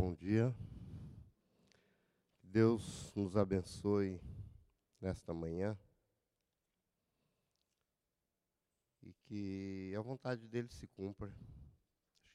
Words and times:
bom 0.00 0.14
dia. 0.14 0.54
Deus 2.40 3.12
nos 3.16 3.36
abençoe 3.36 4.20
nesta 5.00 5.34
manhã. 5.34 5.76
E 9.02 9.12
que 9.12 9.92
a 9.98 10.00
vontade 10.00 10.46
dele 10.46 10.68
se 10.68 10.86
cumpra. 10.86 11.34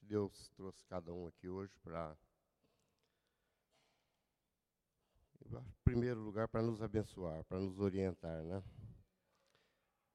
Deus 0.01 0.49
trouxe 0.49 0.83
cada 0.87 1.13
um 1.13 1.25
aqui 1.25 1.47
hoje 1.47 1.73
para. 1.81 2.17
Em 5.45 5.83
primeiro 5.85 6.19
lugar, 6.19 6.49
para 6.49 6.61
nos 6.61 6.81
abençoar, 6.81 7.45
para 7.45 7.61
nos 7.61 7.79
orientar, 7.79 8.43
né? 8.43 8.61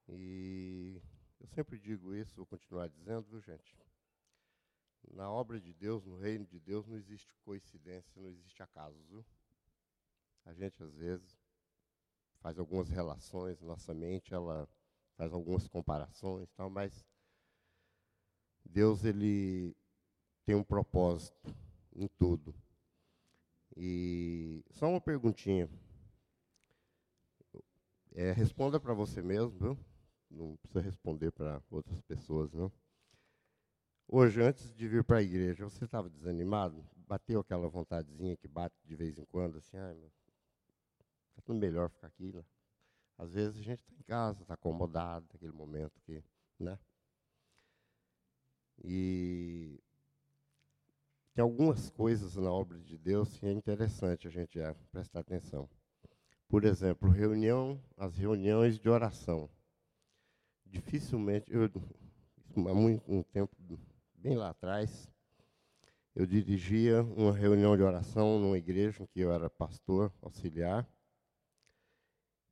E 0.07 1.01
eu 1.39 1.47
sempre 1.47 1.79
digo 1.79 2.13
isso, 2.13 2.35
vou 2.35 2.45
continuar 2.45 2.89
dizendo, 2.89 3.23
viu, 3.23 3.41
gente? 3.41 3.75
Na 5.11 5.29
obra 5.31 5.59
de 5.59 5.73
Deus, 5.73 6.05
no 6.05 6.17
reino 6.17 6.45
de 6.45 6.59
Deus, 6.59 6.87
não 6.87 6.97
existe 6.97 7.33
coincidência, 7.43 8.21
não 8.21 8.29
existe 8.29 8.61
acaso. 8.61 8.97
A 10.45 10.53
gente, 10.53 10.81
às 10.83 10.93
vezes, 10.95 11.37
faz 12.39 12.57
algumas 12.57 12.89
relações, 12.89 13.61
nossa 13.61 13.93
mente, 13.93 14.33
ela 14.33 14.67
faz 15.15 15.33
algumas 15.33 15.67
comparações, 15.67 16.49
tal, 16.53 16.69
mas 16.69 17.05
Deus, 18.65 19.03
ele 19.03 19.75
tem 20.45 20.55
um 20.55 20.63
propósito 20.63 21.53
em 21.95 22.07
tudo. 22.07 22.55
E 23.75 24.63
só 24.71 24.87
uma 24.89 25.01
perguntinha. 25.01 25.69
É, 28.13 28.31
responda 28.31 28.79
para 28.79 28.93
você 28.93 29.21
mesmo, 29.21 29.51
viu? 29.51 29.77
Não 30.29 30.57
precisa 30.57 30.81
responder 30.81 31.31
para 31.31 31.61
outras 31.69 32.01
pessoas, 32.01 32.53
não. 32.53 32.71
Hoje, 34.11 34.41
antes 34.41 34.73
de 34.73 34.87
vir 34.87 35.03
para 35.03 35.17
a 35.17 35.21
igreja, 35.21 35.63
você 35.63 35.85
estava 35.85 36.09
desanimado? 36.09 36.83
Bateu 37.07 37.41
aquela 37.41 37.69
vontadezinha 37.69 38.35
que 38.35 38.47
bate 38.47 38.75
de 38.83 38.95
vez 38.95 39.19
em 39.19 39.25
quando, 39.25 39.59
assim, 39.59 39.77
ai, 39.77 39.93
meu, 39.93 40.09
tá 41.35 41.43
tudo 41.45 41.59
melhor 41.59 41.91
ficar 41.91 42.07
aqui, 42.07 42.33
né? 42.33 42.43
Às 43.19 43.33
vezes 43.33 43.59
a 43.59 43.61
gente 43.61 43.81
está 43.81 43.93
em 43.93 44.01
casa, 44.01 44.41
está 44.41 44.55
acomodado 44.55 45.27
naquele 45.31 45.51
momento 45.51 46.01
que, 46.01 46.23
né? 46.59 46.79
E 48.83 49.79
tem 51.35 51.43
algumas 51.43 51.91
coisas 51.91 52.35
na 52.35 52.51
obra 52.51 52.79
de 52.79 52.97
Deus 52.97 53.37
que 53.37 53.45
é 53.45 53.51
interessante 53.51 54.27
a 54.27 54.31
gente 54.31 54.59
é, 54.59 54.73
prestar 54.91 55.19
atenção. 55.19 55.69
Por 56.47 56.65
exemplo, 56.65 57.07
reunião, 57.11 57.79
as 57.95 58.17
reuniões 58.17 58.79
de 58.79 58.89
oração. 58.89 59.47
Dificilmente, 60.65 61.53
eu, 61.53 61.69
há 62.67 62.73
muito 62.73 63.03
um 63.07 63.21
tempo 63.21 63.55
bem 64.21 64.35
lá 64.35 64.49
atrás, 64.49 65.09
eu 66.15 66.25
dirigia 66.25 67.01
uma 67.03 67.31
reunião 67.31 67.75
de 67.77 67.83
oração 67.83 68.39
numa 68.39 68.57
igreja 68.57 69.01
em 69.01 69.05
que 69.05 69.21
eu 69.21 69.31
era 69.31 69.49
pastor 69.49 70.11
auxiliar. 70.21 70.87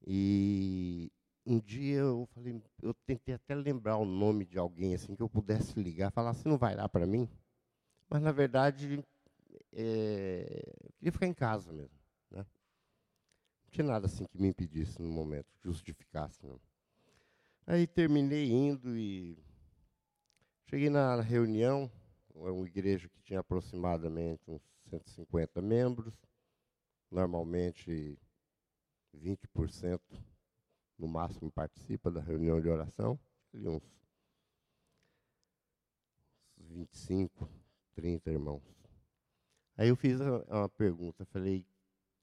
E 0.06 1.12
um 1.46 1.60
dia 1.60 2.00
eu 2.00 2.26
falei, 2.34 2.62
eu 2.82 2.94
tentei 3.06 3.36
até 3.36 3.54
lembrar 3.54 3.98
o 3.98 4.06
nome 4.06 4.46
de 4.46 4.58
alguém 4.58 4.96
assim 4.96 5.16
que 5.16 5.22
eu 5.22 5.30
pudesse 5.30 5.78
ligar, 5.82 6.12
falar, 6.12 6.34
você 6.34 6.48
não 6.48 6.58
vai 6.58 6.76
lá 6.76 6.88
para 6.88 7.06
mim? 7.06 7.28
Mas 8.10 8.22
na 8.22 8.32
verdade 8.32 9.04
é, 9.74 10.64
eu 10.84 10.94
queria 10.98 11.12
ficar 11.12 11.28
em 11.28 11.34
casa 11.34 11.74
mesmo, 11.74 12.00
né? 12.32 12.46
Não 13.66 13.72
tinha 13.72 13.86
nada 13.86 14.06
assim 14.06 14.26
que 14.26 14.40
me 14.40 14.48
impedisse 14.48 15.02
no 15.02 15.10
momento, 15.10 15.48
justificasse 15.62 16.46
não. 16.46 16.60
Aí 17.66 17.86
terminei 17.86 18.50
indo 18.50 18.98
e 18.98 19.38
Cheguei 20.70 20.90
na 20.90 21.22
reunião, 21.22 21.90
uma 22.36 22.68
igreja 22.68 23.08
que 23.08 23.22
tinha 23.22 23.40
aproximadamente 23.40 24.52
uns 24.52 24.62
150 24.90 25.62
membros, 25.62 26.14
normalmente 27.10 28.20
20% 29.16 30.02
no 30.98 31.08
máximo 31.08 31.50
participa 31.50 32.12
da 32.12 32.20
reunião 32.20 32.60
de 32.60 32.68
oração, 32.68 33.18
uns 33.54 33.82
25, 36.58 37.50
30 37.96 38.30
irmãos. 38.30 38.62
Aí 39.78 39.88
eu 39.88 39.96
fiz 39.96 40.20
uma 40.20 40.68
pergunta, 40.68 41.24
falei, 41.28 41.66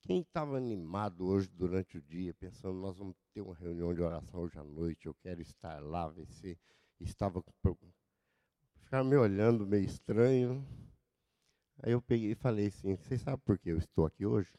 quem 0.03 0.21
estava 0.21 0.59
animado 0.59 1.26
hoje 1.26 1.49
durante 1.49 1.97
o 1.97 2.03
dia, 2.03 2.34
pensando, 2.34 2.78
nós 2.78 2.99
vamos 2.99 3.16
ter 3.32 3.41
uma 3.41 3.55
reunião 3.55 3.94
de 3.94 4.03
oração 4.03 4.41
hoje 4.43 4.59
à 4.59 4.62
noite, 4.62 5.06
eu 5.06 5.15
quero 5.15 5.41
estar 5.41 5.82
lá, 5.82 6.11
ver 6.11 6.26
se 6.26 6.59
estava 7.00 7.43
ficaram 8.94 9.10
me 9.10 9.16
olhando 9.16 9.66
meio 9.66 9.84
estranho. 9.84 10.65
Aí 11.82 11.91
eu 11.91 12.00
peguei 12.00 12.31
e 12.31 12.37
falei 12.37 12.69
assim: 12.69 12.94
Vocês 12.94 13.21
sabem 13.21 13.41
por 13.44 13.59
que 13.59 13.71
eu 13.71 13.78
estou 13.78 14.06
aqui 14.06 14.25
hoje? 14.25 14.53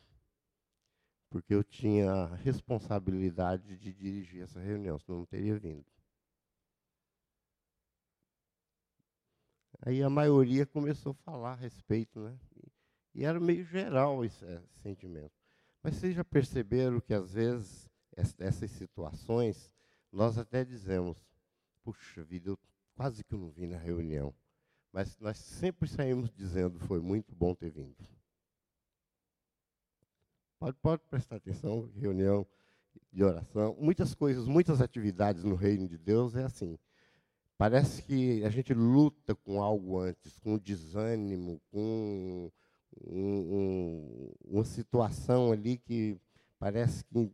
Porque 1.30 1.54
eu 1.54 1.64
tinha 1.64 2.12
a 2.12 2.36
responsabilidade 2.36 3.78
de 3.78 3.94
dirigir 3.94 4.44
essa 4.44 4.60
reunião, 4.60 5.00
senão 5.00 5.20
não 5.20 5.26
teria 5.26 5.58
vindo. 5.58 5.86
Aí 9.82 10.04
a 10.04 10.10
maioria 10.10 10.66
começou 10.66 11.14
a 11.14 11.24
falar 11.24 11.54
a 11.54 11.56
respeito, 11.56 12.20
né? 12.20 12.38
E, 13.14 13.24
era 13.24 13.40
meio 13.40 13.64
geral 13.64 14.26
esse, 14.26 14.44
esse 14.44 14.80
sentimento. 14.82 15.32
Mas 15.82 15.96
vocês 15.96 16.14
já 16.14 16.26
perceberam 16.26 17.00
que 17.00 17.14
às 17.14 17.32
vezes 17.32 17.90
essas 18.38 18.70
situações 18.72 19.72
nós 20.12 20.38
até 20.38 20.66
dizemos: 20.66 21.26
puxa 21.86 22.22
vida, 22.22 22.50
eu 22.50 22.60
quase 22.96 23.24
que 23.24 23.34
eu 23.34 23.40
não 23.40 23.50
vim 23.50 23.68
na 23.68 23.78
reunião. 23.78 24.34
Mas 24.92 25.18
nós 25.20 25.38
sempre 25.38 25.88
saímos 25.88 26.32
dizendo, 26.32 26.80
foi 26.80 27.00
muito 27.02 27.36
bom 27.36 27.54
ter 27.54 27.70
vindo. 27.70 27.96
Pode, 30.58 30.78
pode 30.78 31.04
prestar 31.10 31.36
atenção, 31.36 31.92
reunião 31.96 32.48
de 33.12 33.24
oração, 33.24 33.76
muitas 33.80 34.16
coisas, 34.16 34.48
muitas 34.48 34.82
atividades 34.82 35.44
no 35.44 35.56
reino 35.56 35.88
de 35.88 35.98
Deus 35.98 36.36
é 36.36 36.46
assim. 36.46 36.78
Parece 37.58 38.02
que 38.04 38.44
a 38.44 38.50
gente 38.50 38.74
luta 38.74 39.36
com 39.36 39.62
algo 39.62 40.00
antes, 40.00 40.38
com 40.40 40.58
desânimo, 40.58 41.62
com 41.72 42.52
um, 43.06 43.22
um, 43.22 44.32
uma 44.46 44.66
situação 44.66 45.52
ali 45.52 45.78
que 45.78 46.18
parece 46.58 47.04
que 47.06 47.32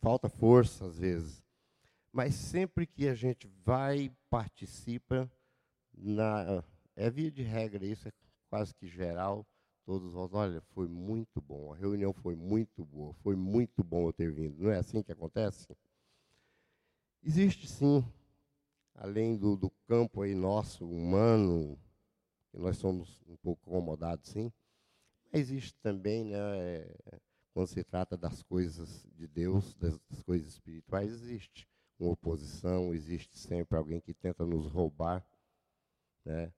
falta 0.00 0.28
força 0.28 0.86
às 0.86 0.98
vezes. 0.98 1.42
Mas 2.12 2.34
sempre 2.34 2.86
que 2.86 3.08
a 3.08 3.14
gente 3.14 3.46
vai 3.64 4.10
participa 4.30 5.30
na 5.92 6.64
é 6.96 7.10
via 7.10 7.30
de 7.30 7.42
regra 7.42 7.84
isso 7.84 8.08
é 8.08 8.12
quase 8.48 8.74
que 8.74 8.86
geral 8.86 9.46
todos 9.84 10.14
nós 10.14 10.32
olha 10.32 10.60
foi 10.74 10.88
muito 10.88 11.40
bom 11.40 11.72
a 11.72 11.76
reunião 11.76 12.12
foi 12.12 12.34
muito 12.34 12.84
boa 12.84 13.14
foi 13.14 13.36
muito 13.36 13.82
bom 13.84 14.08
eu 14.08 14.12
ter 14.12 14.32
vindo. 14.32 14.62
Não 14.62 14.70
é 14.70 14.78
assim 14.78 15.02
que 15.02 15.12
acontece? 15.12 15.68
Existe 17.22 17.68
sim 17.68 18.04
além 18.94 19.36
do, 19.36 19.56
do 19.56 19.70
campo 19.86 20.22
aí 20.22 20.34
nosso 20.34 20.88
humano 20.88 21.78
que 22.50 22.58
nós 22.58 22.76
somos 22.76 23.22
um 23.28 23.36
pouco 23.36 23.70
acomodados 23.70 24.30
sim 24.30 24.52
mas 25.32 25.42
existe 25.42 25.74
também 25.80 26.24
né 26.24 26.38
é, 26.38 27.20
quando 27.54 27.68
se 27.68 27.84
trata 27.84 28.16
das 28.16 28.42
coisas 28.42 29.06
de 29.14 29.26
Deus 29.26 29.74
das, 29.74 29.98
das 30.10 30.22
coisas 30.22 30.48
espirituais 30.48 31.12
existe 31.12 31.68
uma 31.98 32.12
oposição, 32.12 32.94
existe 32.94 33.36
sempre 33.38 33.76
alguém 33.76 34.00
que 34.00 34.14
tenta 34.14 34.44
nos 34.46 34.66
roubar, 34.66 35.26
né? 36.24 36.52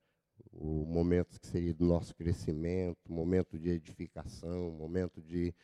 o 0.52 0.84
momento 0.84 1.38
que 1.38 1.46
seria 1.46 1.74
do 1.74 1.84
nosso 1.84 2.14
crescimento, 2.14 3.10
momento 3.10 3.58
de 3.58 3.70
edificação, 3.70 4.70
momento 4.70 5.20
de, 5.22 5.54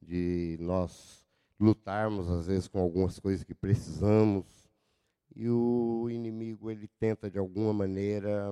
de 0.00 0.56
nós 0.60 1.24
lutarmos, 1.58 2.28
às 2.30 2.46
vezes, 2.46 2.68
com 2.68 2.80
algumas 2.80 3.18
coisas 3.18 3.44
que 3.44 3.54
precisamos, 3.54 4.46
e 5.34 5.48
o 5.48 6.08
inimigo 6.10 6.70
ele 6.70 6.88
tenta, 6.98 7.30
de 7.30 7.38
alguma 7.38 7.72
maneira, 7.72 8.50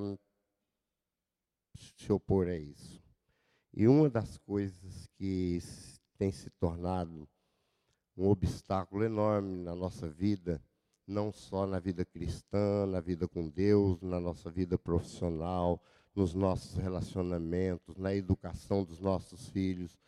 se 1.97 2.13
opor 2.13 2.49
a 2.49 2.57
isso. 2.57 3.03
E 3.73 3.89
uma 3.89 4.09
das 4.09 4.39
coisas 4.39 5.09
que 5.17 5.59
tem 6.19 6.31
se 6.31 6.51
tornado 6.51 7.29
um 8.17 8.29
obstáculo 8.29 9.03
enorme 9.03 9.57
na 9.57 9.75
nossa 9.75 10.09
vida 10.09 10.63
não 11.07 11.33
só 11.33 11.67
na 11.67 11.79
vida 11.79 12.05
cristã, 12.05 12.87
na 12.87 13.01
vida 13.01 13.29
com 13.29 13.49
Deus, 13.49 14.01
na 14.01 14.21
nossa 14.21 14.51
vida 14.51 14.79
profissional, 14.79 15.81
nos 16.15 16.35
nossos 16.35 16.77
relacionamentos, 16.77 17.97
na 17.97 18.15
educação 18.15 18.85
dos 18.85 19.01
nossos 19.01 19.49
filhos 19.49 19.99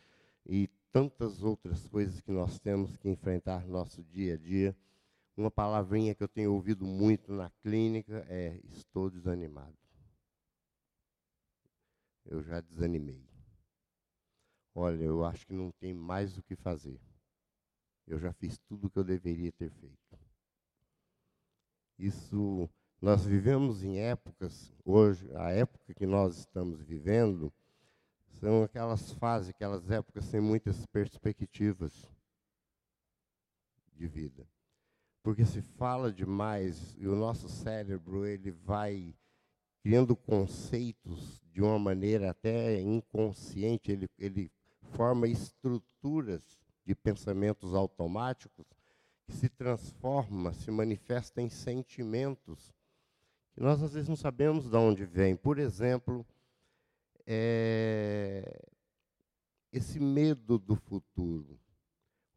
e 0.45 0.69
tantas 0.91 1.43
outras 1.43 1.87
coisas 1.87 2.21
que 2.21 2.31
nós 2.31 2.59
temos 2.59 2.95
que 2.97 3.09
enfrentar 3.09 3.65
no 3.65 3.73
nosso 3.73 4.03
dia 4.03 4.35
a 4.35 4.37
dia. 4.37 4.75
Uma 5.35 5.51
palavrinha 5.51 6.15
que 6.15 6.23
eu 6.23 6.27
tenho 6.27 6.53
ouvido 6.53 6.85
muito 6.85 7.31
na 7.31 7.51
clínica 7.61 8.25
é: 8.27 8.59
estou 8.63 9.09
desanimado. 9.09 9.77
Eu 12.25 12.41
já 12.41 12.59
desanimei. 12.59 13.23
Olha, 14.73 15.03
eu 15.03 15.23
acho 15.23 15.45
que 15.45 15.53
não 15.53 15.71
tem 15.71 15.93
mais 15.93 16.37
o 16.37 16.43
que 16.43 16.55
fazer. 16.55 16.99
Eu 18.07 18.19
já 18.19 18.33
fiz 18.33 18.57
tudo 18.59 18.87
o 18.87 18.89
que 18.89 18.97
eu 18.97 19.03
deveria 19.03 19.51
ter 19.51 19.69
feito. 19.69 20.16
Isso 21.97 22.69
nós 23.01 23.25
vivemos 23.25 23.83
em 23.83 23.99
épocas 23.99 24.73
hoje, 24.83 25.29
a 25.35 25.51
época 25.51 25.93
que 25.93 26.05
nós 26.05 26.39
estamos 26.39 26.81
vivendo 26.81 27.53
São 28.39 28.63
aquelas 28.63 29.11
fases, 29.13 29.49
aquelas 29.49 29.89
épocas 29.89 30.25
sem 30.25 30.39
muitas 30.39 30.85
perspectivas 30.87 32.07
de 33.93 34.07
vida. 34.07 34.47
Porque 35.23 35.43
se 35.43 35.61
fala 35.61 36.11
demais 36.11 36.95
e 36.99 37.07
o 37.07 37.15
nosso 37.15 37.49
cérebro 37.49 38.25
ele 38.25 38.51
vai 38.51 39.15
criando 39.81 40.15
conceitos 40.15 41.41
de 41.51 41.61
uma 41.61 41.79
maneira 41.79 42.29
até 42.29 42.79
inconsciente, 42.79 43.91
ele, 43.91 44.07
ele 44.19 44.51
forma 44.91 45.27
estruturas 45.27 46.59
de 46.85 46.93
pensamentos 46.93 47.73
automáticos 47.73 48.65
que 49.27 49.35
se 49.35 49.49
transforma, 49.49 50.53
se 50.53 50.71
manifesta 50.71 51.41
em 51.41 51.49
sentimentos 51.49 52.73
que 53.57 53.63
nós 53.63 53.81
às 53.81 53.93
vezes 53.93 54.07
não 54.07 54.15
sabemos 54.15 54.69
de 54.69 54.77
onde 54.77 55.03
vem. 55.03 55.35
Por 55.35 55.57
exemplo, 55.57 56.23
é, 57.25 58.63
esse 59.73 59.99
medo 59.99 60.59
do 60.59 60.75
futuro. 60.75 61.59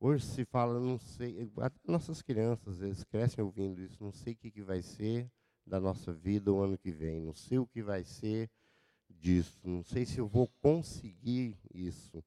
Hoje 0.01 0.25
se 0.25 0.47
fala, 0.47 0.81
não 0.81 0.99
sei, 0.99 1.47
nossas 1.87 2.23
crianças 2.23 2.69
às 2.69 2.79
vezes 2.79 3.05
crescem 3.05 3.45
ouvindo 3.45 3.83
isso, 3.83 4.03
não 4.03 4.11
sei 4.11 4.33
o 4.33 4.37
que, 4.37 4.51
que 4.51 4.63
vai 4.63 4.81
ser 4.81 5.31
da 5.67 5.79
nossa 5.79 6.11
vida 6.11 6.51
o 6.51 6.63
ano 6.63 6.79
que 6.79 6.91
vem, 6.91 7.21
não 7.21 7.35
sei 7.35 7.59
o 7.59 7.67
que 7.67 7.83
vai 7.83 8.03
ser 8.03 8.51
disso, 9.11 9.61
não 9.63 9.85
sei 9.85 10.07
se 10.07 10.19
eu 10.19 10.27
vou 10.27 10.49
conseguir 10.63 11.55
isso. 11.75 12.25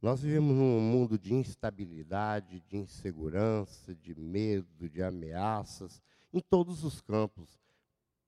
Nós 0.00 0.22
vivemos 0.22 0.54
num 0.54 0.80
mundo 0.80 1.18
de 1.18 1.34
instabilidade, 1.34 2.60
de 2.60 2.76
insegurança, 2.76 3.92
de 3.96 4.14
medo, 4.14 4.88
de 4.88 5.02
ameaças, 5.02 6.00
em 6.32 6.40
todos 6.40 6.84
os 6.84 7.00
campos. 7.00 7.58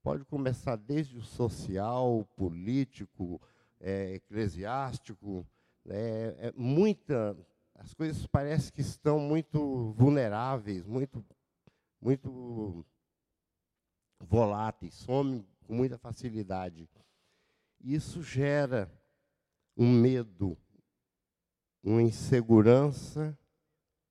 Pode 0.03 0.25
começar 0.25 0.75
desde 0.77 1.17
o 1.17 1.23
social, 1.23 2.25
político, 2.37 3.41
é, 3.79 4.15
eclesiástico. 4.15 5.47
É, 5.87 6.35
é 6.39 6.53
muita, 6.57 7.37
as 7.77 7.95
coisas 7.95 8.27
parecem 8.27 8.73
que 8.73 8.81
estão 8.81 9.21
muito 9.21 9.93
vulneráveis, 9.93 10.85
muito, 10.85 11.25
muito 12.01 12.85
voláteis, 14.19 14.95
somem 14.95 15.47
com 15.67 15.75
muita 15.75 15.97
facilidade. 15.97 16.89
Isso 17.81 18.23
gera 18.25 18.93
um 19.77 19.89
medo, 19.89 20.59
uma 21.83 22.03
insegurança, 22.03 23.37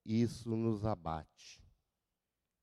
isso 0.06 0.56
nos 0.56 0.86
abate. 0.86 1.64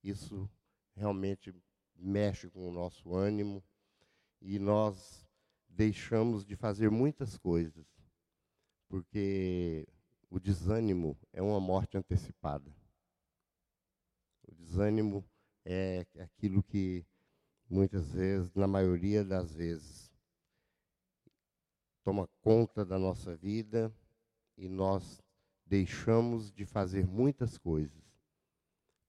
Isso 0.02 0.50
realmente 0.94 1.54
mexe 1.94 2.48
com 2.50 2.68
o 2.68 2.72
nosso 2.72 3.14
ânimo 3.14 3.62
e 4.40 4.58
nós 4.58 5.26
deixamos 5.68 6.44
de 6.44 6.56
fazer 6.56 6.90
muitas 6.90 7.36
coisas, 7.36 7.86
porque 8.88 9.86
o 10.30 10.40
desânimo 10.40 11.18
é 11.32 11.42
uma 11.42 11.60
morte 11.60 11.96
antecipada. 11.96 12.74
O 14.42 14.54
desânimo 14.54 15.24
é 15.64 16.06
aquilo 16.18 16.62
que 16.62 17.04
muitas 17.68 18.12
vezes, 18.12 18.54
na 18.54 18.66
maioria 18.66 19.24
das 19.24 19.52
vezes, 19.52 20.10
toma 22.04 22.28
conta 22.40 22.84
da 22.84 22.98
nossa 22.98 23.36
vida 23.36 23.92
e 24.56 24.68
nós 24.68 25.22
deixamos 25.66 26.52
de 26.52 26.64
fazer 26.64 27.06
muitas 27.06 27.58
coisas 27.58 28.06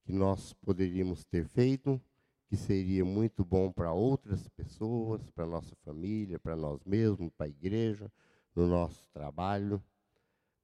que 0.04 0.12
nós 0.12 0.54
poderíamos 0.54 1.24
ter 1.26 1.46
feito, 1.46 2.02
que 2.48 2.56
seria 2.56 3.04
muito 3.04 3.44
bom 3.44 3.72
para 3.72 3.92
outras 3.92 4.48
pessoas, 4.50 5.30
para 5.32 5.46
nossa 5.46 5.76
família, 5.84 6.40
para 6.40 6.56
nós 6.56 6.84
mesmos, 6.86 7.32
para 7.38 7.46
a 7.46 7.50
igreja, 7.50 8.12
no 8.56 8.68
nosso 8.68 9.06
trabalho. 9.14 9.84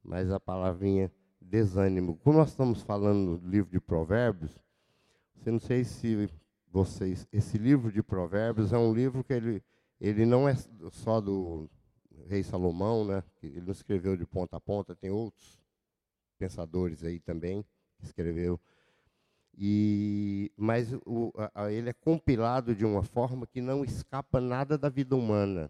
Mas 0.02 0.32
a 0.32 0.40
palavrinha 0.40 1.12
desânimo, 1.42 2.18
como 2.24 2.38
nós 2.38 2.50
estamos 2.50 2.82
falando 2.82 3.42
no 3.42 3.50
livro 3.50 3.70
de 3.70 3.80
Provérbios, 3.80 4.58
você 5.36 5.52
não 5.52 5.60
sei 5.60 5.84
se 5.84 6.30
vocês, 6.72 7.28
esse 7.32 7.58
livro 7.58 7.92
de 7.92 8.02
Provérbios 8.02 8.72
é 8.72 8.78
um 8.78 8.94
livro 8.94 9.24
que 9.24 9.34
ele, 9.34 9.62
ele 10.00 10.26
não 10.26 10.48
é 10.48 10.56
só 10.90 11.20
do 11.20 11.70
rei 12.28 12.44
Salomão, 12.44 13.06
né? 13.06 13.24
Ele 13.42 13.62
não 13.62 13.72
escreveu 13.72 14.16
de 14.16 14.26
ponta 14.26 14.58
a 14.58 14.62
ponta, 14.62 14.96
tem 14.96 15.10
outros 15.10 15.62
pensadores 16.38 17.04
aí 17.04 17.20
também 17.20 17.64
que 17.98 18.06
escreveu. 18.06 18.60
E, 19.56 20.52
mas 20.58 20.92
o, 21.06 21.32
a, 21.54 21.72
ele 21.72 21.90
é 21.90 21.94
compilado 21.94 22.76
de 22.76 22.86
uma 22.86 23.04
forma 23.04 23.46
que 23.46 23.62
não 23.62 23.84
escapa 23.84 24.42
nada 24.42 24.78
da 24.78 24.90
vida 24.90 25.16
humana. 25.16 25.70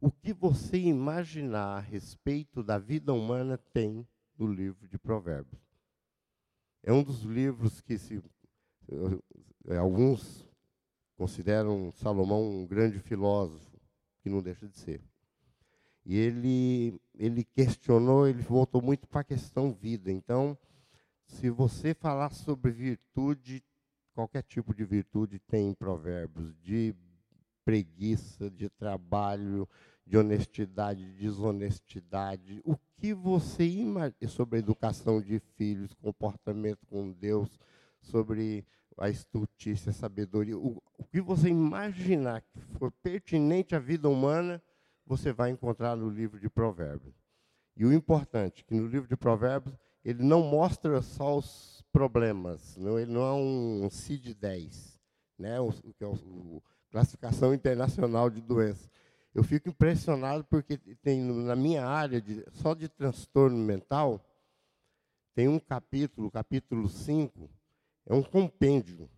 O 0.00 0.10
que 0.10 0.32
você 0.32 0.76
imaginar 0.76 1.76
a 1.76 1.80
respeito 1.80 2.62
da 2.62 2.78
vida 2.78 3.12
humana 3.12 3.56
tem 3.72 4.06
no 4.36 4.46
livro 4.46 4.86
de 4.88 4.98
Provérbios. 4.98 5.60
É 6.82 6.92
um 6.92 7.02
dos 7.02 7.22
livros 7.22 7.80
que 7.80 7.96
se 7.96 8.22
alguns 9.78 10.46
consideram 11.16 11.90
Salomão 11.92 12.42
um 12.42 12.66
grande 12.66 12.98
filósofo, 12.98 13.80
que 14.20 14.28
não 14.28 14.42
deixa 14.42 14.68
de 14.68 14.76
ser. 14.76 15.02
E 16.06 16.16
ele, 16.16 17.00
ele 17.18 17.42
questionou, 17.42 18.28
ele 18.28 18.40
voltou 18.40 18.80
muito 18.80 19.08
para 19.08 19.22
a 19.22 19.24
questão 19.24 19.72
vida. 19.72 20.10
Então, 20.10 20.56
se 21.26 21.50
você 21.50 21.92
falar 21.94 22.30
sobre 22.30 22.70
virtude, 22.70 23.60
qualquer 24.14 24.44
tipo 24.44 24.72
de 24.72 24.84
virtude 24.84 25.40
tem 25.40 25.70
em 25.70 25.74
provérbios, 25.74 26.54
de 26.62 26.94
preguiça, 27.64 28.48
de 28.48 28.68
trabalho, 28.68 29.68
de 30.06 30.16
honestidade, 30.16 31.04
de 31.04 31.20
desonestidade. 31.22 32.62
O 32.64 32.76
que 32.96 33.12
você 33.12 33.66
imagina 33.66 34.28
sobre 34.28 34.56
a 34.56 34.60
educação 34.60 35.20
de 35.20 35.40
filhos, 35.56 35.92
comportamento 35.94 36.86
com 36.86 37.10
Deus, 37.10 37.58
sobre 38.00 38.64
a 38.96 39.10
estultícia, 39.10 39.90
a 39.90 39.92
sabedoria, 39.92 40.56
o, 40.56 40.80
o 40.96 41.04
que 41.04 41.20
você 41.20 41.48
imaginar 41.48 42.42
que 42.42 42.60
for 42.78 42.92
pertinente 43.02 43.74
à 43.74 43.80
vida 43.80 44.08
humana, 44.08 44.62
você 45.06 45.32
vai 45.32 45.50
encontrar 45.50 45.96
no 45.96 46.10
livro 46.10 46.40
de 46.40 46.50
Provérbios. 46.50 47.14
E 47.76 47.84
o 47.84 47.92
importante, 47.92 48.64
que 48.64 48.74
no 48.74 48.86
livro 48.86 49.08
de 49.08 49.16
Provérbios, 49.16 49.76
ele 50.04 50.22
não 50.22 50.42
mostra 50.42 51.00
só 51.02 51.36
os 51.36 51.84
problemas, 51.92 52.76
não, 52.76 52.98
ele 52.98 53.10
não 53.10 53.22
é 53.22 53.32
um 53.32 53.88
CID-10, 53.88 54.98
né, 55.38 55.60
o, 55.60 55.72
que 55.72 56.04
é 56.04 56.06
o, 56.06 56.62
classificação 56.90 57.52
internacional 57.54 58.30
de 58.30 58.40
doenças. 58.40 58.90
Eu 59.34 59.44
fico 59.44 59.68
impressionado 59.68 60.44
porque 60.44 60.78
tem 61.02 61.20
na 61.20 61.54
minha 61.54 61.84
área 61.84 62.20
de, 62.20 62.44
só 62.52 62.74
de 62.74 62.88
transtorno 62.88 63.58
mental, 63.58 64.24
tem 65.34 65.48
um 65.48 65.58
capítulo, 65.58 66.30
capítulo 66.30 66.88
5, 66.88 67.50
é 68.06 68.14
um 68.14 68.22
compêndio 68.22 69.10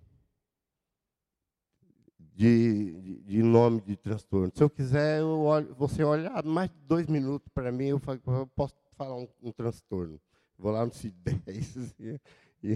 de, 2.39 3.21
de, 3.25 3.43
nome 3.43 3.81
de 3.81 3.97
transtorno. 3.97 4.53
Se 4.55 4.63
eu 4.63 4.71
quiser, 4.71 5.19
eu 5.19 5.41
olho, 5.41 5.75
você 5.75 6.05
olhar 6.05 6.45
mais 6.45 6.71
de 6.71 6.79
dois 6.87 7.09
minutos 7.09 7.49
para 7.53 7.73
mim, 7.73 7.87
eu, 7.87 7.99
falo, 7.99 8.21
eu, 8.29 8.47
posso 8.47 8.77
falar 8.93 9.17
um, 9.17 9.27
um, 9.43 9.51
transtorno. 9.51 10.21
Vou 10.57 10.71
lá 10.71 10.87
no 10.87 10.93
CID-10 10.93 11.91
e, 12.63 12.75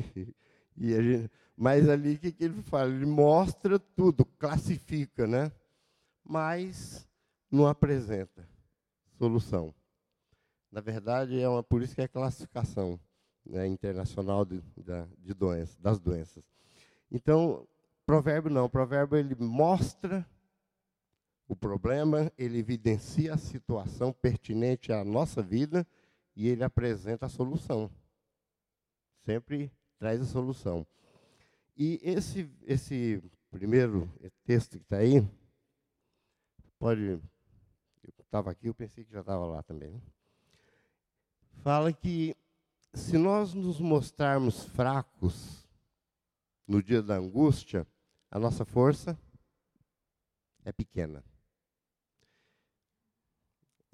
e, 0.76 1.30
mas 1.56 1.88
ali 1.88 2.14
o 2.14 2.18
que, 2.18 2.32
que 2.32 2.42
ele 2.42 2.60
fala? 2.62 2.90
Ele 2.90 3.06
mostra 3.06 3.78
tudo, 3.78 4.24
classifica, 4.24 5.28
né? 5.28 5.52
Mas 6.24 7.08
não 7.48 7.68
apresenta 7.68 8.44
solução. 9.16 9.72
Na 10.72 10.80
verdade, 10.80 11.40
é 11.40 11.48
uma, 11.48 11.62
por 11.62 11.82
isso 11.82 11.94
que 11.94 12.02
é 12.02 12.08
classificação 12.08 12.98
né, 13.46 13.68
internacional 13.68 14.44
de, 14.44 14.60
de 15.18 15.32
doenças, 15.34 15.76
das 15.76 16.00
doenças. 16.00 16.42
Então, 17.12 17.64
provérbio 18.06 18.50
não, 18.50 18.68
provérbio 18.68 19.18
ele 19.18 19.34
mostra 19.36 20.26
o 21.48 21.56
problema, 21.56 22.32
ele 22.38 22.58
evidencia 22.58 23.34
a 23.34 23.38
situação 23.38 24.12
pertinente 24.12 24.92
à 24.92 25.04
nossa 25.04 25.42
vida 25.42 25.86
e 26.34 26.48
ele 26.48 26.64
apresenta 26.64 27.26
a 27.26 27.28
solução. 27.28 27.90
Sempre 29.24 29.70
traz 29.98 30.20
a 30.20 30.24
solução. 30.24 30.86
E 31.76 32.00
esse, 32.02 32.50
esse 32.66 33.22
primeiro 33.50 34.10
texto 34.44 34.78
que 34.78 34.84
está 34.84 34.96
aí, 34.96 35.22
pode. 36.78 37.02
Eu 37.02 37.20
estava 38.18 38.50
aqui, 38.50 38.66
eu 38.66 38.74
pensei 38.74 39.04
que 39.04 39.12
já 39.12 39.20
estava 39.20 39.46
lá 39.46 39.62
também. 39.62 39.90
Né? 39.90 40.00
Fala 41.62 41.92
que 41.92 42.34
se 42.94 43.16
nós 43.16 43.54
nos 43.54 43.78
mostrarmos 43.78 44.64
fracos 44.64 45.68
no 46.66 46.82
dia 46.82 47.02
da 47.02 47.16
angústia, 47.16 47.86
a 48.32 48.38
nossa 48.38 48.64
força 48.64 49.16
é 50.64 50.72
pequena. 50.72 51.22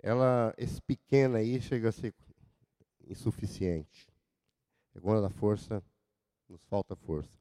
Ela, 0.01 0.55
esse 0.57 0.81
pequeno 0.81 1.37
aí 1.37 1.61
chega 1.61 1.89
a 1.89 1.93
ser 1.93 2.15
insuficiente. 3.05 4.09
É 4.95 5.01
quando 5.01 5.27
a 5.27 5.31
força 5.31 5.83
nos 6.49 6.63
falta 6.67 6.95
força. 6.95 7.37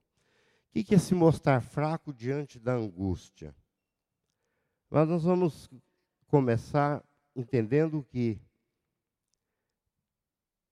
O 0.70 0.84
que 0.84 0.96
é 0.96 0.98
se 0.98 1.14
mostrar 1.14 1.62
fraco 1.62 2.12
diante 2.12 2.60
da 2.60 2.74
angústia? 2.74 3.56
Mas 4.90 5.08
nós 5.08 5.24
vamos 5.24 5.70
começar 6.26 7.06
entendendo 7.36 8.04
que 8.06 8.42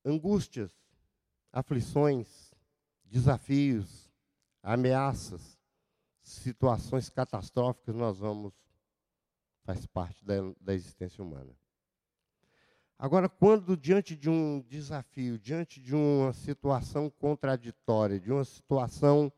angústias, 0.03 0.71
aflições, 1.51 2.51
desafios, 3.03 4.11
ameaças, 4.63 5.54
situações 6.25 7.09
catastróficas 7.09 7.95
nós 7.95 8.17
vamos 8.17 8.53
faz 9.63 9.85
parte 9.85 10.23
da, 10.23 10.35
da 10.61 10.73
existência 10.73 11.23
humana. 11.23 11.55
Agora, 12.97 13.27
quando 13.27 13.75
diante 13.75 14.15
de 14.15 14.29
um 14.29 14.61
desafio, 14.61 15.39
diante 15.39 15.81
de 15.81 15.95
uma 15.95 16.31
situação 16.33 17.09
contraditória, 17.09 18.19
de 18.19 18.31
uma 18.31 18.43
situação 18.43 19.31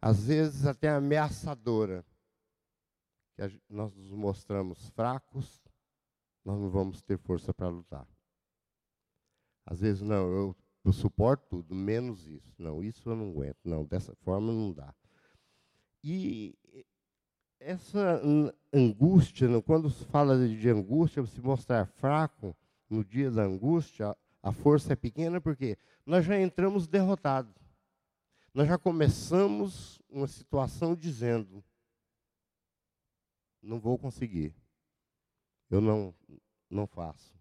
às 0.00 0.26
vezes 0.26 0.66
até 0.66 0.88
ameaçadora, 0.88 2.04
que 3.36 3.60
nós 3.68 3.94
nos 3.94 4.10
mostramos 4.10 4.88
fracos, 4.90 5.62
nós 6.44 6.58
não 6.58 6.70
vamos 6.70 7.02
ter 7.02 7.18
força 7.18 7.52
para 7.52 7.68
lutar. 7.68 8.06
Às 9.66 9.80
vezes, 9.80 10.02
não, 10.02 10.30
eu, 10.32 10.56
eu 10.84 10.92
suporto 10.92 11.46
tudo, 11.48 11.74
menos 11.74 12.26
isso. 12.26 12.54
Não, 12.58 12.82
isso 12.82 13.08
eu 13.08 13.16
não 13.16 13.30
aguento. 13.30 13.58
Não, 13.64 13.84
dessa 13.84 14.14
forma 14.16 14.52
não 14.52 14.72
dá. 14.72 14.94
E 16.02 16.54
essa 17.58 18.20
angústia, 18.72 19.48
quando 19.62 19.90
se 19.90 20.04
fala 20.06 20.48
de 20.48 20.68
angústia, 20.68 21.24
se 21.26 21.40
mostrar 21.40 21.86
fraco 21.86 22.56
no 22.88 23.04
dia 23.04 23.30
da 23.30 23.42
angústia, 23.42 24.16
a 24.42 24.52
força 24.52 24.94
é 24.94 24.96
pequena 24.96 25.40
porque 25.40 25.76
nós 26.06 26.24
já 26.24 26.40
entramos 26.40 26.86
derrotados. 26.88 27.54
Nós 28.52 28.66
já 28.66 28.78
começamos 28.78 30.00
uma 30.08 30.26
situação 30.26 30.96
dizendo: 30.96 31.62
não 33.62 33.78
vou 33.78 33.98
conseguir, 33.98 34.54
eu 35.70 35.80
não, 35.80 36.14
não 36.68 36.86
faço. 36.86 37.38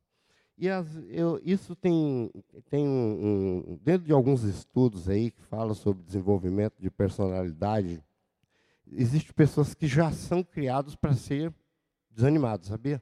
E 0.58 0.70
as, 0.70 0.94
eu, 1.08 1.40
isso 1.42 1.74
tem, 1.74 2.30
tem 2.70 2.86
um, 2.86 3.64
um, 3.72 3.80
dentro 3.82 4.06
de 4.06 4.12
alguns 4.12 4.44
estudos 4.44 5.08
aí 5.08 5.32
que 5.32 5.42
falam 5.44 5.74
sobre 5.74 6.04
desenvolvimento 6.04 6.76
de 6.82 6.92
personalidade, 6.92 8.04
existem 8.92 9.34
pessoas 9.34 9.74
que 9.74 9.88
já 9.88 10.12
são 10.12 10.44
criados 10.44 10.96
para 10.96 11.14
ser 11.14 11.54
desanimados, 12.10 12.68
sabia? 12.68 13.02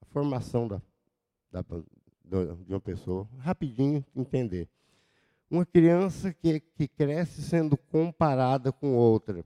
A 0.00 0.04
formação 0.06 0.68
da, 0.68 0.80
da, 1.50 1.62
de 1.62 2.72
uma 2.72 2.80
pessoa, 2.80 3.28
rapidinho 3.38 4.04
entender. 4.14 4.68
Uma 5.50 5.66
criança 5.66 6.32
que, 6.32 6.60
que 6.60 6.86
cresce 6.86 7.42
sendo 7.42 7.76
comparada 7.76 8.72
com 8.72 8.94
outra. 8.94 9.44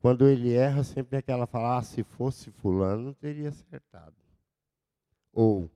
Quando 0.00 0.28
ele 0.28 0.54
erra, 0.54 0.84
sempre 0.84 1.16
é 1.16 1.18
aquela 1.20 1.46
fala, 1.46 1.78
ah, 1.78 1.82
se 1.82 2.02
fosse 2.02 2.50
fulano, 2.50 3.14
teria 3.14 3.48
acertado. 3.48 4.14
Ou, 5.32 5.70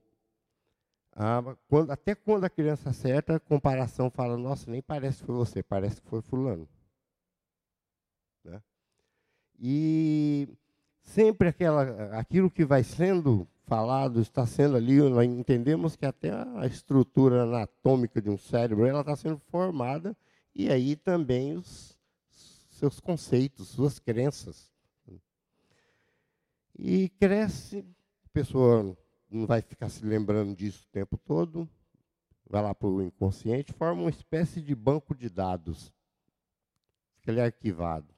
ah, 1.13 1.57
quando, 1.69 1.91
até 1.91 2.15
quando 2.15 2.45
a 2.45 2.51
criança 2.51 2.91
acerta, 2.91 3.37
a 3.37 3.41
comparação 3.41 4.11
fala, 4.11 4.37
nossa, 4.37 4.71
nem 4.71 4.83
parece 4.83 5.21
que 5.21 5.27
foi 5.27 5.35
você, 5.35 5.63
parece 5.63 6.03
que 6.03 6.09
foi 6.09 6.21
fulano. 6.21 6.69
E 9.59 10.49
sempre 11.03 11.49
aquela, 11.49 12.19
aquilo 12.19 12.51
que 12.51 12.65
vai 12.65 12.83
sendo 12.83 13.47
falado, 13.67 14.21
está 14.21 14.47
sendo 14.47 14.77
ali, 14.77 14.99
nós 15.01 15.27
entendemos 15.27 15.97
que 15.97 16.05
até 16.05 16.31
a 16.31 16.67
estrutura 16.67 17.45
anatômica 17.45 18.21
de 18.21 18.29
um 18.29 18.37
cérebro, 18.37 18.87
ela 18.87 19.01
está 19.01 19.17
sendo 19.17 19.39
formada, 19.51 20.17
e 20.55 20.71
aí 20.71 20.97
também 20.97 21.57
os 21.57 21.97
seus 22.71 23.01
conceitos, 23.01 23.69
suas 23.69 23.99
crenças. 23.99 24.73
E 26.77 27.09
cresce, 27.21 27.85
a 28.25 28.29
pessoa 28.33 28.97
não 29.31 29.47
vai 29.47 29.63
ficar 29.63 29.89
se 29.89 30.05
lembrando 30.05 30.55
disso 30.55 30.85
o 30.89 30.93
tempo 30.93 31.17
todo, 31.17 31.69
vai 32.49 32.63
lá 32.63 32.75
para 32.75 32.89
o 32.89 33.03
inconsciente, 33.03 33.73
forma 33.73 34.03
uma 34.03 34.11
espécie 34.11 34.61
de 34.61 34.75
banco 34.75 35.15
de 35.15 35.29
dados. 35.29 35.93
Fica 37.17 37.33
ali 37.33 37.41
arquivado. 37.41 38.14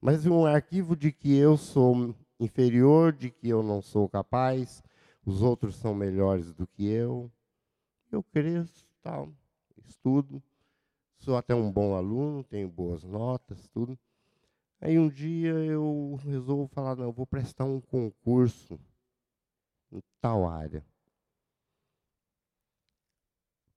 Mas 0.00 0.26
um 0.26 0.46
arquivo 0.46 0.94
de 0.94 1.10
que 1.10 1.36
eu 1.36 1.56
sou 1.56 2.14
inferior, 2.38 3.12
de 3.12 3.30
que 3.30 3.48
eu 3.48 3.62
não 3.62 3.82
sou 3.82 4.08
capaz, 4.08 4.82
os 5.26 5.42
outros 5.42 5.74
são 5.76 5.94
melhores 5.94 6.54
do 6.54 6.66
que 6.66 6.86
eu. 6.86 7.30
Eu 8.10 8.22
cresço, 8.22 8.86
tal, 9.02 9.32
estudo, 9.86 10.42
sou 11.18 11.36
até 11.36 11.54
um 11.54 11.70
bom 11.70 11.94
aluno, 11.94 12.44
tenho 12.44 12.68
boas 12.68 13.02
notas, 13.02 13.68
tudo. 13.68 13.98
Aí 14.80 14.98
um 14.98 15.08
dia 15.08 15.50
eu 15.50 16.16
resolvo 16.22 16.68
falar, 16.68 16.94
não, 16.94 17.04
eu 17.04 17.12
vou 17.12 17.26
prestar 17.26 17.64
um 17.64 17.80
concurso 17.80 18.78
em 19.90 20.00
tal 20.20 20.48
área. 20.48 20.84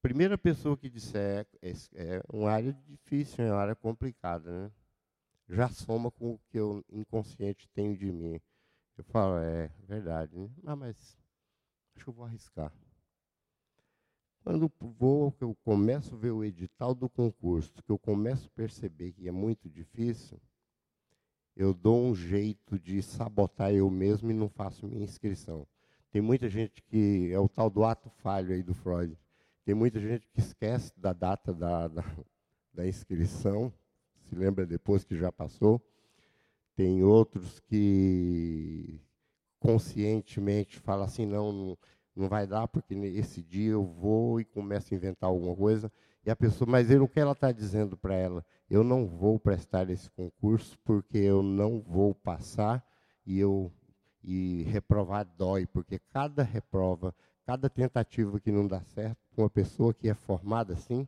Primeira 0.01 0.37
pessoa 0.37 0.77
que 0.77 0.89
disser 0.89 1.47
é, 1.61 1.73
é 1.95 2.23
uma 2.31 2.51
área 2.51 2.73
difícil, 2.87 3.43
é 3.43 3.51
uma 3.51 3.61
área 3.61 3.75
complicada, 3.75 4.51
né? 4.51 4.71
Já 5.51 5.67
soma 5.67 6.09
com 6.09 6.31
o 6.31 6.39
que 6.49 6.57
eu 6.57 6.81
inconsciente 6.89 7.67
tenho 7.73 7.97
de 7.97 8.09
mim. 8.09 8.39
Eu 8.97 9.03
falo, 9.03 9.37
é 9.37 9.69
verdade, 9.85 10.33
né? 10.37 10.49
Ah, 10.65 10.77
mas 10.77 10.95
acho 11.93 12.05
que 12.05 12.09
eu 12.09 12.13
vou 12.13 12.23
arriscar. 12.23 12.71
Quando 14.45 14.71
vou, 14.79 15.29
que 15.33 15.43
eu 15.43 15.53
começo 15.65 16.15
a 16.15 16.17
ver 16.17 16.31
o 16.31 16.45
edital 16.45 16.95
do 16.95 17.09
concurso, 17.09 17.83
que 17.83 17.91
eu 17.91 17.99
começo 17.99 18.47
a 18.47 18.55
perceber 18.55 19.11
que 19.11 19.27
é 19.27 19.31
muito 19.31 19.69
difícil, 19.69 20.39
eu 21.53 21.73
dou 21.73 22.01
um 22.01 22.15
jeito 22.15 22.79
de 22.79 23.01
sabotar 23.01 23.73
eu 23.73 23.89
mesmo 23.89 24.31
e 24.31 24.33
não 24.33 24.47
faço 24.47 24.87
minha 24.87 25.03
inscrição. 25.03 25.67
Tem 26.11 26.21
muita 26.21 26.47
gente 26.47 26.81
que 26.81 27.29
é 27.29 27.39
o 27.39 27.49
tal 27.49 27.69
do 27.69 27.83
ato 27.83 28.09
falho 28.09 28.53
aí 28.53 28.63
do 28.63 28.73
Freud. 28.73 29.19
Tem 29.65 29.75
muita 29.75 29.99
gente 29.99 30.25
que 30.29 30.39
esquece 30.39 30.93
da 30.97 31.11
data 31.11 31.53
da, 31.53 31.89
da, 31.89 32.03
da 32.73 32.87
inscrição, 32.87 33.71
se 34.31 34.35
lembra 34.35 34.65
depois 34.65 35.03
que 35.03 35.13
já 35.13 35.29
passou. 35.29 35.81
Tem 36.73 37.03
outros 37.03 37.59
que 37.59 38.97
conscientemente 39.59 40.79
falam 40.79 41.03
assim, 41.03 41.25
não, 41.25 41.51
não, 41.51 41.77
não 42.15 42.29
vai 42.29 42.47
dar 42.47 42.65
porque 42.69 42.93
esse 42.93 43.41
dia 43.43 43.71
eu 43.71 43.83
vou 43.83 44.39
e 44.39 44.45
começo 44.45 44.93
a 44.93 44.97
inventar 44.97 45.29
alguma 45.29 45.53
coisa. 45.53 45.91
E 46.25 46.31
a 46.31 46.35
pessoa, 46.35 46.69
mas 46.69 46.89
ele, 46.89 47.01
o 47.01 47.09
que 47.09 47.19
ela 47.19 47.33
está 47.33 47.51
dizendo 47.51 47.97
para 47.97 48.15
ela? 48.15 48.45
Eu 48.69 48.85
não 48.85 49.05
vou 49.05 49.37
prestar 49.37 49.89
esse 49.89 50.09
concurso 50.11 50.79
porque 50.85 51.17
eu 51.17 51.43
não 51.43 51.81
vou 51.81 52.15
passar 52.15 52.85
e 53.25 53.37
eu 53.37 53.69
e 54.23 54.63
reprovar 54.69 55.27
dói, 55.35 55.65
porque 55.65 55.99
cada 56.13 56.43
reprova, 56.43 57.13
cada 57.43 57.67
tentativa 57.67 58.39
que 58.39 58.51
não 58.51 58.67
dá 58.67 58.79
certo 58.81 59.17
uma 59.35 59.49
pessoa 59.49 59.93
que 59.93 60.07
é 60.07 60.13
formada 60.13 60.73
assim, 60.73 61.07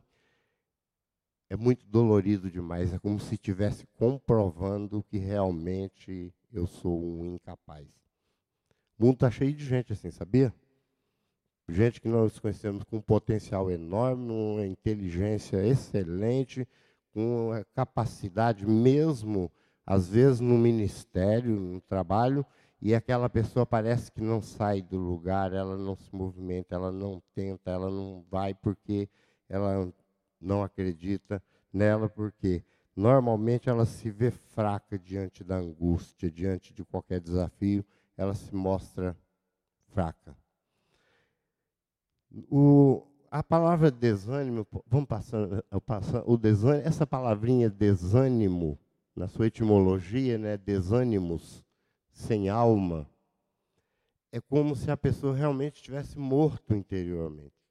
é 1.54 1.56
muito 1.56 1.86
dolorido 1.86 2.50
demais. 2.50 2.92
É 2.92 2.98
como 2.98 3.20
se 3.20 3.34
estivesse 3.34 3.86
comprovando 3.96 5.04
que 5.04 5.18
realmente 5.18 6.34
eu 6.52 6.66
sou 6.66 7.00
um 7.00 7.34
incapaz. 7.34 7.86
O 8.98 9.04
mundo 9.04 9.14
está 9.14 9.30
cheio 9.30 9.52
de 9.52 9.64
gente 9.64 9.92
assim, 9.92 10.10
sabia? 10.10 10.52
Gente 11.68 12.00
que 12.00 12.08
nós 12.08 12.38
conhecemos 12.40 12.82
com 12.82 12.96
um 12.96 13.00
potencial 13.00 13.70
enorme, 13.70 14.30
uma 14.30 14.66
inteligência 14.66 15.64
excelente, 15.64 16.68
com 17.12 17.50
capacidade 17.72 18.66
mesmo, 18.66 19.50
às 19.86 20.08
vezes, 20.08 20.40
no 20.40 20.58
ministério, 20.58 21.54
no 21.54 21.80
trabalho, 21.80 22.44
e 22.82 22.94
aquela 22.94 23.30
pessoa 23.30 23.64
parece 23.64 24.10
que 24.10 24.20
não 24.20 24.42
sai 24.42 24.82
do 24.82 24.98
lugar, 24.98 25.52
ela 25.52 25.76
não 25.76 25.94
se 25.94 26.14
movimenta, 26.14 26.74
ela 26.74 26.90
não 26.90 27.22
tenta, 27.32 27.70
ela 27.70 27.90
não 27.90 28.24
vai 28.28 28.52
porque 28.54 29.08
ela 29.48 29.92
não 30.44 30.62
acredita 30.62 31.42
nela, 31.72 32.08
porque 32.08 32.62
normalmente 32.94 33.68
ela 33.68 33.84
se 33.84 34.10
vê 34.10 34.30
fraca 34.30 34.98
diante 34.98 35.42
da 35.42 35.56
angústia, 35.56 36.30
diante 36.30 36.72
de 36.72 36.84
qualquer 36.84 37.20
desafio, 37.20 37.84
ela 38.16 38.34
se 38.34 38.54
mostra 38.54 39.16
fraca. 39.88 40.36
O, 42.50 43.06
a 43.30 43.42
palavra 43.42 43.90
desânimo, 43.90 44.66
vamos 44.86 45.08
passando, 45.08 45.64
passando 45.84 46.30
o 46.30 46.36
desânimo, 46.36 46.86
essa 46.86 47.06
palavrinha 47.06 47.68
desânimo, 47.70 48.78
na 49.14 49.28
sua 49.28 49.46
etimologia, 49.46 50.36
né, 50.36 50.56
desânimos, 50.56 51.64
sem 52.12 52.48
alma, 52.48 53.08
é 54.32 54.40
como 54.40 54.74
se 54.74 54.90
a 54.90 54.96
pessoa 54.96 55.34
realmente 55.34 55.76
estivesse 55.76 56.18
morto 56.18 56.74
interiormente. 56.74 57.63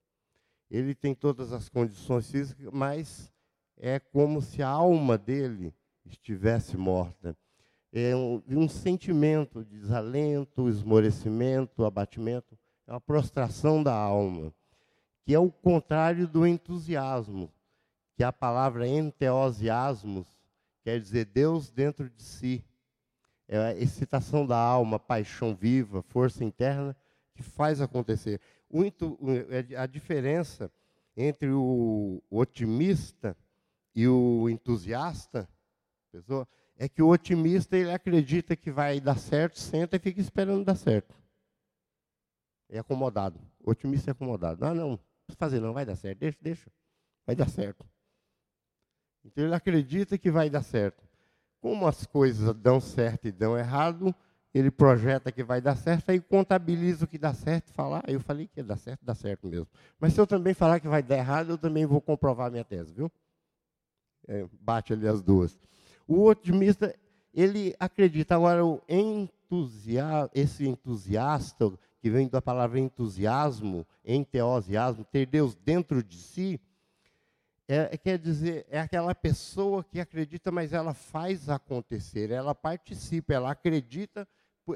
Ele 0.74 0.96
tem 0.96 1.14
todas 1.14 1.54
as 1.54 1.70
condições 1.70 2.32
físicas, 2.32 2.68
mas 2.74 3.32
é 3.78 4.00
como 4.00 4.42
se 4.42 4.64
a 4.64 4.68
alma 4.68 5.18
dele 5.20 5.72
estivesse 6.04 6.76
morta. 6.76 7.38
É 7.92 8.16
um, 8.16 8.42
um 8.48 8.68
sentimento 8.68 9.64
de 9.64 9.80
desalento, 9.80 10.68
esmorecimento, 10.68 11.86
abatimento, 11.86 12.58
é 12.88 12.92
uma 12.92 13.00
prostração 13.00 13.84
da 13.84 13.94
alma, 13.94 14.52
que 15.24 15.34
é 15.34 15.38
o 15.38 15.52
contrário 15.52 16.28
do 16.28 16.48
entusiasmo, 16.48 17.54
que 18.16 18.24
a 18.24 18.34
palavra 18.34 18.88
enteosiasmos 18.88 20.26
quer 20.84 21.00
dizer 21.00 21.26
Deus 21.26 21.70
dentro 21.70 22.10
de 22.10 22.24
si 22.24 22.66
é 23.48 23.58
a 23.58 23.76
excitação 23.76 24.48
da 24.48 24.58
alma, 24.58 24.98
paixão 24.98 25.54
viva, 25.54 26.02
força 26.02 26.44
interna, 26.44 26.96
que 27.36 27.44
faz 27.44 27.80
acontecer. 27.82 28.42
É 29.72 29.78
a 29.78 29.86
diferença 29.86 30.72
entre 31.16 31.52
o 31.52 32.22
otimista 32.30 33.38
e 33.96 34.08
o 34.08 34.50
entusiasta, 34.50 35.48
pessoa, 36.12 36.48
é 36.76 36.90
que 36.90 37.02
o 37.02 37.10
otimista 37.10 37.78
ele 37.78 37.92
acredita 37.92 38.56
que 38.56 38.72
vai 38.72 39.00
dar 39.00 39.18
certo, 39.18 39.60
senta 39.60 39.98
e 39.98 40.00
fica 40.00 40.20
esperando 40.20 40.66
dar 40.66 40.76
certo. 40.76 41.16
É 42.68 42.80
acomodado. 42.80 43.40
O 43.60 43.70
otimista 43.70 44.10
é 44.10 44.14
acomodado. 44.14 44.66
Ah, 44.66 44.74
não, 44.74 44.90
não 44.90 44.98
precisa 45.28 45.38
fazer 45.38 45.60
não, 45.60 45.74
vai 45.74 45.86
dar 45.86 45.96
certo. 45.96 46.20
Deixa, 46.20 46.38
deixa. 46.42 46.72
Vai 47.26 47.36
dar 47.36 47.48
certo. 47.48 47.86
Então 49.24 49.44
ele 49.46 49.54
acredita 49.54 50.18
que 50.18 50.32
vai 50.32 50.50
dar 50.50 50.64
certo. 50.64 51.04
Como 51.62 51.88
as 51.88 52.06
coisas 52.06 52.54
dão 52.56 52.82
certo 52.82 53.28
e 53.28 53.32
dão 53.32 53.58
errado, 53.58 54.14
ele 54.54 54.70
projeta 54.70 55.32
que 55.32 55.44
vai 55.44 55.60
dar 55.60 55.76
certo, 55.76 56.10
aí 56.10 56.22
contabiliza 56.22 57.06
o 57.06 57.08
que 57.08 57.18
dá 57.18 57.34
certo 57.34 57.70
e 57.70 57.74
fala, 57.74 58.04
ah, 58.06 58.12
eu 58.12 58.20
falei 58.20 58.48
que 58.48 58.60
ia 58.60 58.64
dar 58.64 58.78
certo, 58.78 59.04
dá 59.04 59.16
certo 59.16 59.48
mesmo. 59.48 59.68
Mas 60.00 60.14
se 60.14 60.22
eu 60.22 60.28
também 60.28 60.54
falar 60.54 60.80
que 60.80 60.88
vai 60.88 61.02
dar 61.02 61.18
errado, 61.18 61.50
eu 61.50 61.58
também 61.58 61.86
vou 61.86 62.00
comprovar 62.00 62.52
minha 62.52 62.64
tese, 62.64 62.94
viu? 62.94 63.12
É, 64.28 64.46
bate 64.62 64.94
ali 64.94 65.08
as 65.08 65.22
duas. 65.22 65.58
O 66.08 66.26
otimista, 66.26 66.96
ele 67.34 67.76
acredita. 67.80 68.36
Agora, 68.36 68.64
o 68.64 68.82
entusiasta, 68.88 70.30
esse 70.36 70.68
entusiasta, 70.68 71.72
que 72.00 72.10
vem 72.10 72.28
da 72.28 72.42
palavra 72.42 72.80
entusiasmo, 72.80 73.88
enteosiasmo, 74.06 75.04
ter 75.06 75.26
Deus 75.26 75.56
dentro 75.56 76.04
de 76.04 76.18
si, 76.18 76.62
é, 77.68 77.98
quer 77.98 78.20
dizer, 78.20 78.66
é 78.70 78.80
aquela 78.80 79.16
pessoa 79.16 79.84
que 79.84 80.00
acredita, 80.00 80.52
mas 80.52 80.74
ela 80.74 80.94
faz 80.94 81.50
acontecer, 81.50 82.30
ela 82.30 82.54
participa, 82.54 83.34
ela 83.34 83.52
acredita, 83.52 84.28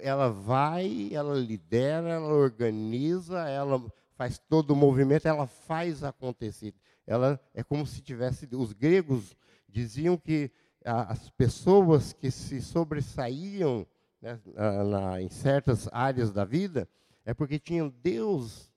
ela 0.01 0.29
vai, 0.29 1.09
ela 1.11 1.35
lidera, 1.35 2.09
ela 2.09 2.33
organiza, 2.33 3.47
ela 3.47 3.81
faz 4.15 4.37
todo 4.37 4.71
o 4.71 4.75
movimento, 4.75 5.27
ela 5.27 5.47
faz 5.47 6.03
acontecer. 6.03 6.73
Ela 7.05 7.39
é 7.53 7.63
como 7.63 7.85
se 7.85 8.01
tivesse. 8.01 8.47
Os 8.53 8.73
gregos 8.73 9.35
diziam 9.69 10.17
que 10.17 10.51
as 10.83 11.29
pessoas 11.29 12.13
que 12.13 12.31
se 12.31 12.61
sobressaíam 12.61 13.85
né, 14.21 14.39
na, 14.85 15.21
em 15.21 15.29
certas 15.29 15.87
áreas 15.91 16.31
da 16.31 16.43
vida 16.45 16.87
é 17.25 17.33
porque 17.33 17.59
tinham 17.59 17.89
Deus. 17.89 18.71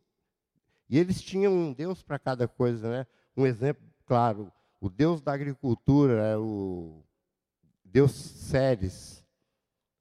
E 0.89 0.99
eles 0.99 1.23
tinham 1.23 1.53
um 1.53 1.73
Deus 1.73 2.03
para 2.03 2.19
cada 2.19 2.49
coisa. 2.49 2.91
Né? 2.91 3.07
Um 3.37 3.47
exemplo 3.47 3.83
claro: 4.05 4.53
o 4.81 4.91
Deus 4.91 5.21
da 5.21 5.33
agricultura 5.33 6.23
é 6.27 6.37
o 6.37 7.03
Deus 7.85 8.13
Ceres, 8.13 9.20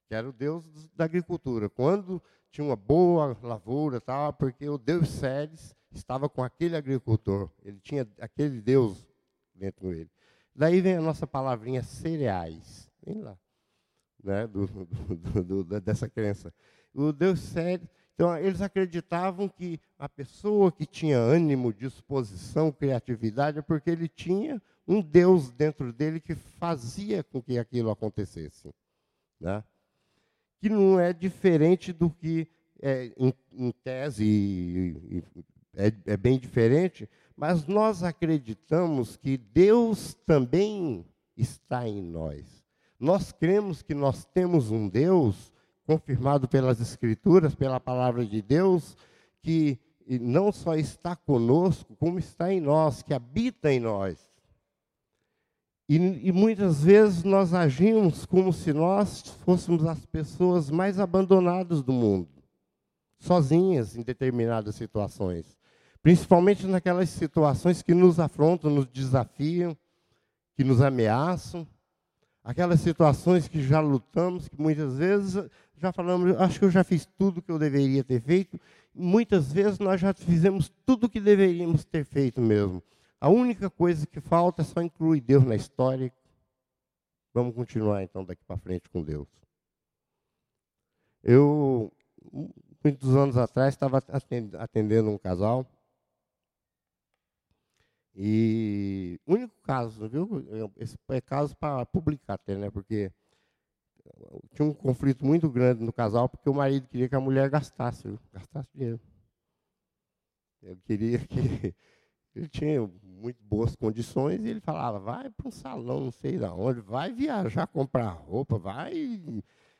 que 0.09 0.15
era 0.15 0.27
o 0.27 0.33
Deus 0.33 0.65
da 0.95 1.05
agricultura. 1.05 1.69
Quando 1.69 2.21
tinha 2.51 2.65
uma 2.65 2.75
boa 2.75 3.37
lavoura, 3.43 4.01
tal, 4.01 4.33
porque 4.33 4.67
o 4.67 4.75
Deus 4.75 5.07
Ceres 5.07 5.75
estava 5.91 6.27
com 6.27 6.43
aquele 6.43 6.75
agricultor. 6.75 7.47
Ele 7.63 7.79
tinha 7.79 8.07
aquele 8.19 8.59
Deus 8.59 9.07
dentro 9.53 9.87
dele. 9.89 10.09
Daí 10.55 10.81
vem 10.81 10.95
a 10.95 11.01
nossa 11.01 11.27
palavrinha 11.27 11.83
cereais. 11.83 12.91
Vem 13.05 13.21
lá. 13.21 13.37
Né, 14.21 14.47
do, 14.47 14.65
do, 14.67 15.63
do, 15.63 15.79
dessa 15.79 16.09
crença. 16.09 16.51
O 16.91 17.13
Deus 17.13 17.39
sério. 17.39 17.87
Então, 18.15 18.35
eles 18.35 18.61
acreditavam 18.61 19.47
que 19.47 19.79
a 19.97 20.09
pessoa 20.09 20.71
que 20.71 20.87
tinha 20.87 21.17
ânimo, 21.17 21.71
disposição, 21.71 22.71
criatividade, 22.71 23.59
é 23.59 23.61
porque 23.61 23.91
ele 23.91 24.09
tinha 24.09 24.61
um 24.87 25.01
Deus 25.01 25.51
dentro 25.51 25.93
dele 25.93 26.19
que 26.19 26.33
fazia 26.33 27.23
com 27.23 27.41
que 27.41 27.59
aquilo 27.59 27.91
acontecesse. 27.91 28.73
Né? 29.39 29.63
Que 30.59 30.69
não 30.69 30.99
é 30.99 31.13
diferente 31.13 31.93
do 31.93 32.09
que, 32.09 32.47
é, 32.81 33.11
em, 33.17 33.33
em, 33.53 33.71
tese, 33.71 35.23
é, 35.75 35.91
é 36.05 36.17
bem 36.17 36.37
diferente, 36.37 37.09
mas 37.35 37.65
nós 37.65 38.03
acreditamos 38.03 39.15
que 39.15 39.37
Deus 39.37 40.13
também 40.25 41.05
está 41.37 41.87
em 41.87 42.01
nós. 42.01 42.45
Nós 42.99 43.31
cremos 43.31 43.81
que 43.81 43.93
nós 43.93 44.25
temos 44.25 44.71
um 44.71 44.89
Deus 44.89 45.53
confirmado 45.85 46.47
pelas 46.47 46.79
Escrituras, 46.81 47.55
pela 47.55 47.79
palavra 47.79 48.25
de 48.25 48.41
Deus, 48.41 48.97
que 49.41 49.79
não 50.05 50.51
só 50.51 50.75
está 50.75 51.15
conosco, 51.15 51.95
como 51.95 52.19
está 52.19 52.53
em 52.53 52.59
nós, 52.59 53.01
que 53.01 53.13
habita 53.13 53.71
em 53.71 53.79
nós. 53.79 54.28
E, 55.89 55.95
e, 56.27 56.31
muitas 56.31 56.83
vezes 56.83 57.23
nós 57.23 57.51
agimos 57.51 58.23
como 58.23 58.53
se 58.53 58.71
nós 58.71 59.21
fôssemos 59.43 59.83
as 59.87 60.05
pessoas 60.05 60.69
mais 60.69 60.99
abandonadas 60.99 61.81
do 61.81 61.91
mundo, 61.91 62.27
sozinhas 63.17 63.97
em 63.97 64.03
determinadas 64.03 64.75
situações. 64.75 65.57
Principalmente 66.03 66.67
naquelas 66.67 67.09
situações 67.09 67.81
que 67.81 67.95
nos 67.95 68.19
afrontam, 68.19 68.69
nos 68.69 68.85
desafiam, 68.85 69.75
que 70.55 70.63
nos 70.63 70.79
ameaçam. 70.79 71.67
Aquelas 72.43 72.81
situações 72.81 73.47
que 73.47 73.59
já 73.59 73.79
lutamos, 73.79 74.47
que 74.47 74.61
muitas 74.61 74.95
vezes 74.95 75.43
já 75.75 75.91
falamos, 75.91 76.39
acho 76.39 76.59
que 76.59 76.65
eu 76.65 76.71
já 76.71 76.83
fiz 76.83 77.07
tudo 77.17 77.41
que 77.41 77.51
eu 77.51 77.57
deveria 77.57 78.03
ter 78.03 78.21
feito. 78.21 78.59
Muitas 78.93 79.51
vezes 79.51 79.79
nós 79.79 79.99
já 79.99 80.13
fizemos 80.13 80.71
tudo 80.85 81.07
o 81.07 81.09
que 81.09 81.19
deveríamos 81.19 81.83
ter 81.83 82.05
feito 82.05 82.39
mesmo. 82.39 82.83
A 83.21 83.29
única 83.29 83.69
coisa 83.69 84.07
que 84.07 84.21
falta 84.21 84.61
é 84.61 84.65
só 84.65 84.81
incluir 84.81 85.21
Deus 85.21 85.43
na 85.43 85.55
história. 85.55 86.11
Vamos 87.33 87.53
continuar 87.53 88.03
então 88.03 88.23
daqui 88.23 88.43
para 88.45 88.57
frente 88.57 88.89
com 88.89 89.03
Deus. 89.03 89.27
Eu, 91.21 91.91
muitos 92.83 93.15
anos 93.15 93.35
atrás, 93.37 93.73
estava 93.73 94.01
atendendo 94.57 95.09
um 95.09 95.17
casal 95.17 95.65
e 98.15 99.19
único 99.25 99.55
caso, 99.61 100.09
viu? 100.09 100.45
Esse 100.75 100.97
é 101.09 101.21
caso 101.21 101.55
para 101.55 101.85
publicar 101.85 102.33
até, 102.33 102.55
né? 102.55 102.69
Porque 102.69 103.11
tinha 104.53 104.67
um 104.67 104.73
conflito 104.73 105.25
muito 105.25 105.49
grande 105.49 105.83
no 105.83 105.93
casal, 105.93 106.27
porque 106.27 106.49
o 106.49 106.53
marido 106.53 106.87
queria 106.87 107.07
que 107.07 107.15
a 107.15 107.19
mulher 107.19 107.49
gastasse, 107.49 108.07
viu? 108.07 108.19
gastasse 108.33 108.69
dinheiro. 108.73 108.99
Ele 110.61 110.81
queria 110.85 111.19
que. 111.19 111.75
Ele 112.35 112.47
tinha 112.47 112.81
muito 113.19 113.43
boas 113.43 113.75
condições 113.75 114.43
e 114.43 114.49
ele 114.49 114.59
falava: 114.59 114.99
vai 114.99 115.29
para 115.29 115.47
um 115.47 115.51
salão, 115.51 116.05
não 116.05 116.11
sei 116.11 116.37
de 116.37 116.45
onde, 116.45 116.81
vai 116.81 117.11
viajar, 117.11 117.67
comprar 117.67 118.09
roupa, 118.09 118.57
vai. 118.57 118.93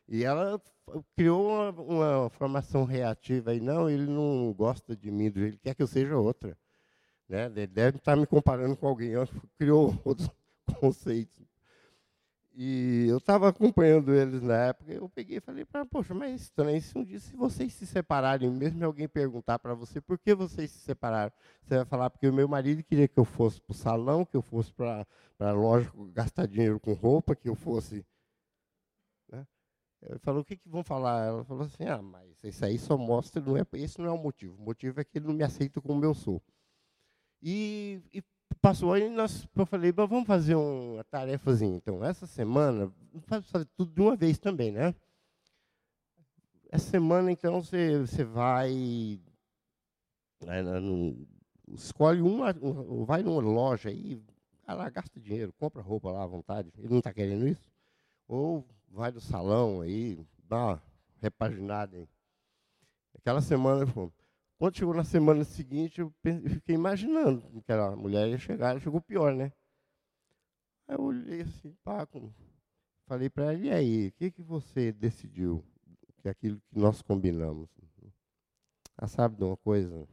E 0.07 0.23
ela 0.23 0.61
criou 1.15 1.47
uma, 1.47 1.69
uma 1.71 2.29
formação 2.29 2.83
reativa 2.83 3.51
aí: 3.51 3.59
não, 3.59 3.89
ele 3.89 4.05
não 4.05 4.53
gosta 4.53 4.95
de 4.95 5.09
mim, 5.09 5.25
ele 5.25 5.57
quer 5.57 5.73
que 5.73 5.81
eu 5.81 5.87
seja 5.87 6.17
outra. 6.17 6.57
Né? 7.27 7.49
Deve 7.49 7.97
estar 7.97 8.15
me 8.15 8.25
comparando 8.25 8.75
com 8.75 8.87
alguém, 8.87 9.11
criou 9.57 9.97
outros 10.03 10.29
conceitos. 10.79 11.48
E 12.61 13.05
eu 13.07 13.19
estava 13.19 13.47
acompanhando 13.47 14.13
eles 14.13 14.41
na 14.41 14.65
época, 14.65 14.91
eu 14.91 15.07
peguei 15.07 15.37
e 15.37 15.39
falei 15.39 15.63
para 15.63 15.85
poxa, 15.85 16.13
mas 16.13 16.29
é 16.29 16.35
estranho, 16.35 16.81
se 16.81 16.97
um 16.97 17.05
dia 17.05 17.17
se 17.17 17.33
vocês 17.33 17.71
se 17.71 17.87
separarem, 17.87 18.51
mesmo 18.51 18.83
alguém 18.83 19.07
perguntar 19.07 19.57
para 19.59 19.73
você 19.73 20.01
por 20.01 20.19
que 20.19 20.35
vocês 20.35 20.69
se 20.69 20.79
separaram, 20.79 21.31
você 21.61 21.77
vai 21.77 21.85
falar 21.85 22.09
porque 22.09 22.27
o 22.27 22.33
meu 22.33 22.49
marido 22.49 22.83
queria 22.83 23.07
que 23.07 23.17
eu 23.17 23.23
fosse 23.23 23.61
para 23.61 23.71
o 23.71 23.73
salão, 23.73 24.25
que 24.25 24.35
eu 24.35 24.41
fosse 24.41 24.73
para 24.73 25.07
a 25.39 25.51
loja 25.53 25.89
gastar 26.11 26.47
dinheiro 26.47 26.81
com 26.81 26.91
roupa, 26.91 27.33
que 27.33 27.47
eu 27.47 27.55
fosse... 27.55 28.05
Né? 29.31 29.47
Ele 30.01 30.19
falou, 30.19 30.41
o 30.41 30.45
que, 30.45 30.57
que 30.57 30.67
vão 30.67 30.83
falar? 30.83 31.27
Ela 31.27 31.45
falou 31.45 31.63
assim, 31.63 31.85
ah, 31.85 32.01
mas 32.01 32.43
isso 32.43 32.65
aí 32.65 32.77
só 32.77 32.97
mostra, 32.97 33.41
não 33.41 33.55
é, 33.55 33.65
esse 33.75 34.01
não 34.01 34.07
é 34.07 34.11
o 34.11 34.17
motivo, 34.17 34.61
o 34.61 34.65
motivo 34.65 34.99
é 34.99 35.05
que 35.05 35.17
ele 35.17 35.27
não 35.27 35.33
me 35.33 35.45
aceita 35.45 35.79
como 35.79 36.03
eu 36.03 36.13
sou. 36.13 36.43
E, 37.41 38.01
e 38.13 38.21
passou 38.61 38.93
aí, 38.93 39.09
nós, 39.09 39.47
eu 39.55 39.65
falei, 39.65 39.91
vamos 39.91 40.25
fazer 40.25 40.55
uma 40.55 41.03
tarefazinha. 41.05 41.75
Então, 41.75 42.03
essa 42.03 42.25
semana, 42.25 42.91
fazer 43.43 43.65
tudo 43.75 43.93
de 43.93 44.01
uma 44.01 44.15
vez 44.15 44.37
também, 44.37 44.71
né? 44.71 44.93
Essa 46.71 46.89
semana, 46.89 47.31
então, 47.31 47.61
você, 47.61 47.99
você 47.99 48.23
vai. 48.23 49.19
Né, 50.41 50.61
no, 50.61 51.27
escolhe 51.73 52.21
uma, 52.21 52.53
vai 53.05 53.21
numa 53.23 53.41
loja 53.41 53.89
aí, 53.89 54.21
lá, 54.67 54.89
gasta 54.89 55.19
dinheiro, 55.19 55.53
compra 55.53 55.81
roupa 55.81 56.11
lá 56.11 56.23
à 56.23 56.27
vontade. 56.27 56.71
Ele 56.77 56.89
não 56.89 56.99
está 56.99 57.13
querendo 57.13 57.47
isso? 57.47 57.69
Ou 58.27 58.65
vai 58.89 59.11
no 59.11 59.19
salão 59.19 59.81
aí, 59.81 60.19
dá 60.47 60.57
uma 60.57 60.83
repaginada 61.21 61.97
aí. 61.97 62.07
Aquela 63.15 63.41
semana, 63.41 63.85
quando 64.59 64.75
chegou 64.75 64.93
na 64.93 65.05
semana 65.05 65.45
seguinte, 65.45 66.01
eu 66.01 66.13
fiquei 66.49 66.75
imaginando 66.75 67.49
que 67.49 67.59
aquela 67.59 67.95
mulher 67.95 68.27
ia 68.27 68.37
chegar, 68.37 68.71
ela 68.71 68.79
chegou 68.81 68.99
pior, 68.99 69.33
né? 69.33 69.53
Aí 70.85 70.95
eu 70.97 71.01
olhei 71.01 71.41
assim, 71.41 71.73
pá, 71.81 72.05
falei 73.05 73.29
para 73.29 73.53
ela, 73.53 73.53
e 73.53 73.71
aí, 73.71 74.07
o 74.09 74.11
que, 74.11 74.29
que 74.31 74.41
você 74.41 74.91
decidiu? 74.91 75.63
Que 76.21 76.27
é 76.27 76.31
aquilo 76.31 76.59
que 76.69 76.77
nós 76.77 77.01
combinamos. 77.01 77.69
Ela 78.97 79.07
sabe 79.07 79.37
de 79.37 79.45
uma 79.45 79.55
coisa? 79.55 80.05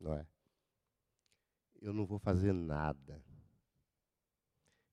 Não 0.00 0.14
é? 0.14 0.26
Eu 1.82 1.92
não 1.92 2.06
vou 2.06 2.18
fazer 2.18 2.54
nada. 2.54 3.22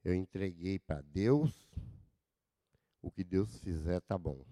Eu 0.04 0.14
entreguei 0.14 0.80
para 0.80 1.02
Deus, 1.02 1.72
o 3.02 3.10
que 3.10 3.24
Deus 3.24 3.58
fizer 3.60 4.02
tá 4.02 4.18
bom. 4.18 4.44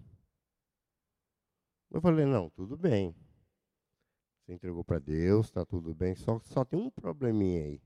Eu 1.90 2.00
falei, 2.00 2.24
não, 2.24 2.48
tudo 2.48 2.74
bem. 2.74 3.14
Você 4.48 4.54
entregou 4.54 4.82
para 4.82 4.98
Deus, 4.98 5.48
está 5.48 5.62
tudo 5.62 5.94
bem. 5.94 6.14
Só, 6.14 6.40
só 6.40 6.64
tem 6.64 6.80
um 6.80 6.88
probleminha 6.88 7.64
aí. 7.64 7.82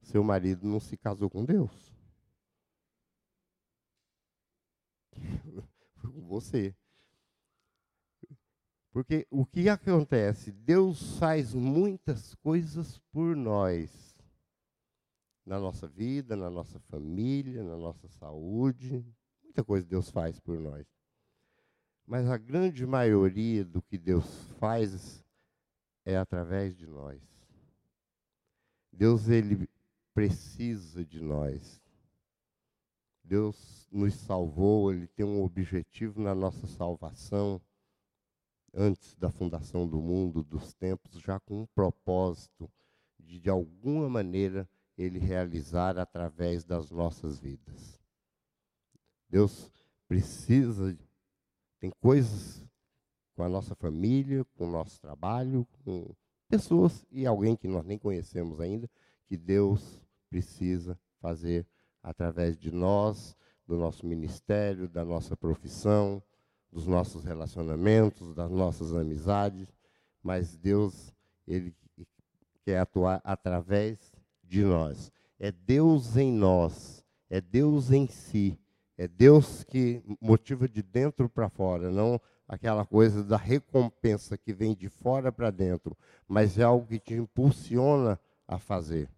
Seu 0.00 0.24
marido 0.24 0.66
não 0.66 0.80
se 0.80 0.96
casou 0.96 1.28
com 1.28 1.44
Deus. 1.44 1.94
Foi 5.96 6.10
com 6.10 6.26
você. 6.26 6.74
Porque 8.92 9.26
o 9.30 9.44
que 9.44 9.68
acontece? 9.68 10.52
Deus 10.52 11.18
faz 11.18 11.52
muitas 11.52 12.34
coisas 12.36 12.96
por 13.12 13.36
nós. 13.36 14.16
Na 15.44 15.60
nossa 15.60 15.86
vida, 15.86 16.34
na 16.34 16.48
nossa 16.48 16.80
família, 16.80 17.62
na 17.62 17.76
nossa 17.76 18.08
saúde. 18.08 19.04
Muita 19.42 19.62
coisa 19.62 19.86
Deus 19.86 20.08
faz 20.08 20.40
por 20.40 20.58
nós. 20.58 20.86
Mas 22.06 22.26
a 22.26 22.38
grande 22.38 22.86
maioria 22.86 23.66
do 23.66 23.82
que 23.82 23.98
Deus 23.98 24.24
faz 24.58 25.22
é 26.04 26.16
através 26.16 26.76
de 26.76 26.86
nós. 26.86 27.20
Deus 28.92 29.28
ele 29.28 29.68
precisa 30.12 31.04
de 31.04 31.20
nós. 31.20 31.82
Deus 33.22 33.88
nos 33.90 34.14
salvou, 34.14 34.92
ele 34.92 35.06
tem 35.08 35.24
um 35.24 35.42
objetivo 35.42 36.20
na 36.20 36.34
nossa 36.34 36.66
salvação 36.66 37.60
antes 38.72 39.14
da 39.14 39.30
fundação 39.30 39.88
do 39.88 40.00
mundo, 40.00 40.42
dos 40.42 40.74
tempos, 40.74 41.20
já 41.20 41.40
com 41.40 41.62
um 41.62 41.66
propósito 41.66 42.70
de 43.18 43.40
de 43.40 43.48
alguma 43.48 44.08
maneira 44.08 44.68
ele 44.96 45.18
realizar 45.18 45.98
através 45.98 46.64
das 46.64 46.90
nossas 46.90 47.38
vidas. 47.38 47.98
Deus 49.28 49.72
precisa 50.06 50.96
tem 51.84 51.90
coisas 52.00 52.64
com 53.34 53.42
a 53.42 53.48
nossa 53.48 53.74
família, 53.74 54.44
com 54.56 54.66
o 54.66 54.70
nosso 54.70 55.00
trabalho, 55.00 55.66
com 55.84 56.14
pessoas 56.48 57.04
e 57.10 57.26
alguém 57.26 57.56
que 57.56 57.68
nós 57.68 57.84
nem 57.84 57.98
conhecemos 57.98 58.60
ainda, 58.60 58.88
que 59.26 59.36
Deus 59.36 60.00
precisa 60.30 60.98
fazer 61.20 61.66
através 62.02 62.56
de 62.56 62.70
nós, 62.70 63.36
do 63.66 63.76
nosso 63.76 64.06
ministério, 64.06 64.88
da 64.88 65.04
nossa 65.04 65.36
profissão, 65.36 66.22
dos 66.70 66.86
nossos 66.86 67.24
relacionamentos, 67.24 68.34
das 68.34 68.50
nossas 68.50 68.92
amizades, 68.92 69.68
mas 70.22 70.56
Deus, 70.56 71.14
ele 71.46 71.74
quer 72.64 72.78
atuar 72.78 73.20
através 73.24 74.12
de 74.42 74.64
nós. 74.64 75.10
É 75.38 75.50
Deus 75.50 76.16
em 76.16 76.32
nós, 76.32 77.04
é 77.30 77.40
Deus 77.40 77.90
em 77.90 78.06
si, 78.06 78.58
é 78.96 79.08
Deus 79.08 79.64
que 79.64 80.02
motiva 80.20 80.68
de 80.68 80.82
dentro 80.82 81.28
para 81.28 81.48
fora, 81.48 81.90
não 81.90 82.20
aquela 82.46 82.84
coisa 82.84 83.24
da 83.24 83.36
recompensa 83.36 84.36
que 84.36 84.52
vem 84.52 84.74
de 84.74 84.88
fora 84.88 85.32
para 85.32 85.50
dentro, 85.50 85.96
mas 86.28 86.58
é 86.58 86.62
algo 86.62 86.86
que 86.86 86.98
te 86.98 87.14
impulsiona 87.14 88.18
a 88.46 88.58
fazer. 88.58 89.08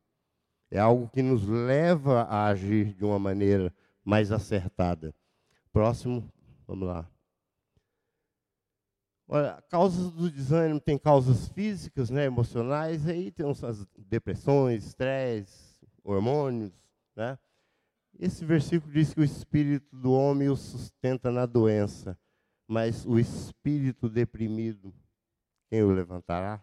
É 0.70 0.78
algo 0.78 1.08
que 1.08 1.22
nos 1.22 1.46
leva 1.46 2.22
a 2.22 2.46
agir 2.46 2.94
de 2.94 3.04
uma 3.04 3.18
maneira 3.18 3.72
mais 4.04 4.32
acertada. 4.32 5.14
Próximo, 5.72 6.32
vamos 6.66 6.86
lá. 6.86 7.08
Olha, 9.28 9.60
causas 9.68 10.12
do 10.12 10.30
desânimo 10.30 10.80
tem 10.80 10.96
causas 10.96 11.48
físicas, 11.48 12.10
né, 12.10 12.26
emocionais, 12.26 13.08
aí 13.08 13.32
tem 13.32 13.44
as 13.50 13.86
depressões, 13.98 14.86
estresse, 14.86 15.74
hormônios, 16.04 16.72
né? 17.16 17.36
Esse 18.18 18.44
versículo 18.44 18.92
diz 18.92 19.12
que 19.12 19.20
o 19.20 19.24
espírito 19.24 19.94
do 19.96 20.12
homem 20.12 20.48
o 20.48 20.56
sustenta 20.56 21.30
na 21.30 21.44
doença, 21.44 22.16
mas 22.66 23.04
o 23.06 23.18
espírito 23.18 24.08
deprimido, 24.08 24.94
quem 25.68 25.82
o 25.82 25.90
levantará? 25.90 26.60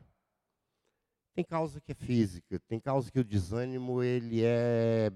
Tem 1.34 1.44
causa 1.44 1.82
que 1.82 1.92
é 1.92 1.96
física, 1.96 2.60
tem 2.68 2.80
causa 2.80 3.12
que 3.12 3.20
o 3.20 3.24
desânimo 3.24 4.04
ele 4.04 4.44
é 4.44 5.12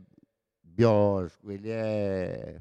biológico, 0.64 1.52
ele 1.52 1.70
é 1.70 2.60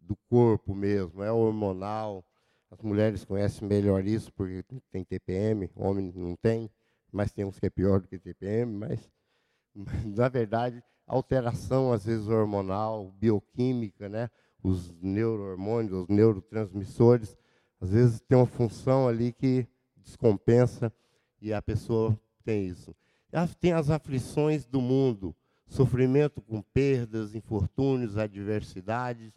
do 0.00 0.16
corpo 0.28 0.74
mesmo, 0.74 1.22
é 1.22 1.30
hormonal. 1.30 2.24
As 2.70 2.80
mulheres 2.80 3.24
conhecem 3.24 3.66
melhor 3.68 4.04
isso 4.04 4.32
porque 4.32 4.64
tem 4.90 5.04
TPM, 5.04 5.70
homem 5.76 6.12
não 6.14 6.34
tem, 6.36 6.70
mas 7.12 7.32
tem 7.32 7.44
uns 7.44 7.58
que 7.58 7.66
é 7.66 7.70
pior 7.70 8.00
do 8.00 8.08
que 8.08 8.18
TPM, 8.18 8.72
mas 8.76 9.10
na 10.04 10.28
verdade 10.28 10.82
alteração, 11.10 11.92
às 11.92 12.04
vezes, 12.04 12.28
hormonal, 12.28 13.10
bioquímica, 13.12 14.08
né? 14.08 14.30
Os 14.62 14.92
neurohormônios, 15.00 15.92
os 15.92 16.08
neurotransmissores, 16.08 17.36
às 17.80 17.90
vezes 17.90 18.20
tem 18.20 18.36
uma 18.36 18.46
função 18.46 19.08
ali 19.08 19.32
que 19.32 19.66
descompensa 19.96 20.92
e 21.40 21.52
a 21.52 21.62
pessoa 21.62 22.18
tem 22.44 22.66
isso. 22.66 22.94
Tem 23.60 23.72
as 23.72 23.90
aflições 23.90 24.66
do 24.66 24.80
mundo, 24.80 25.34
sofrimento 25.66 26.42
com 26.42 26.60
perdas, 26.60 27.34
infortúnios, 27.34 28.16
adversidades, 28.16 29.32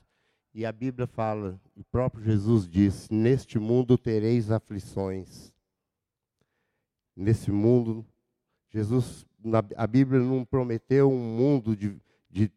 e 0.54 0.66
a 0.66 0.72
Bíblia 0.72 1.08
fala, 1.08 1.60
o 1.76 1.84
próprio 1.84 2.24
Jesus 2.24 2.68
disse: 2.68 3.12
Neste 3.12 3.58
mundo 3.58 3.98
tereis 3.98 4.52
aflições. 4.52 5.52
Nesse 7.16 7.52
mundo, 7.52 8.06
Jesus 8.70 9.26
a 9.76 9.88
Bíblia 9.88 10.22
não 10.22 10.46
prometeu 10.46 11.12
um 11.12 11.20
mundo 11.20 11.76
de, 11.76 12.00
de 12.30 12.52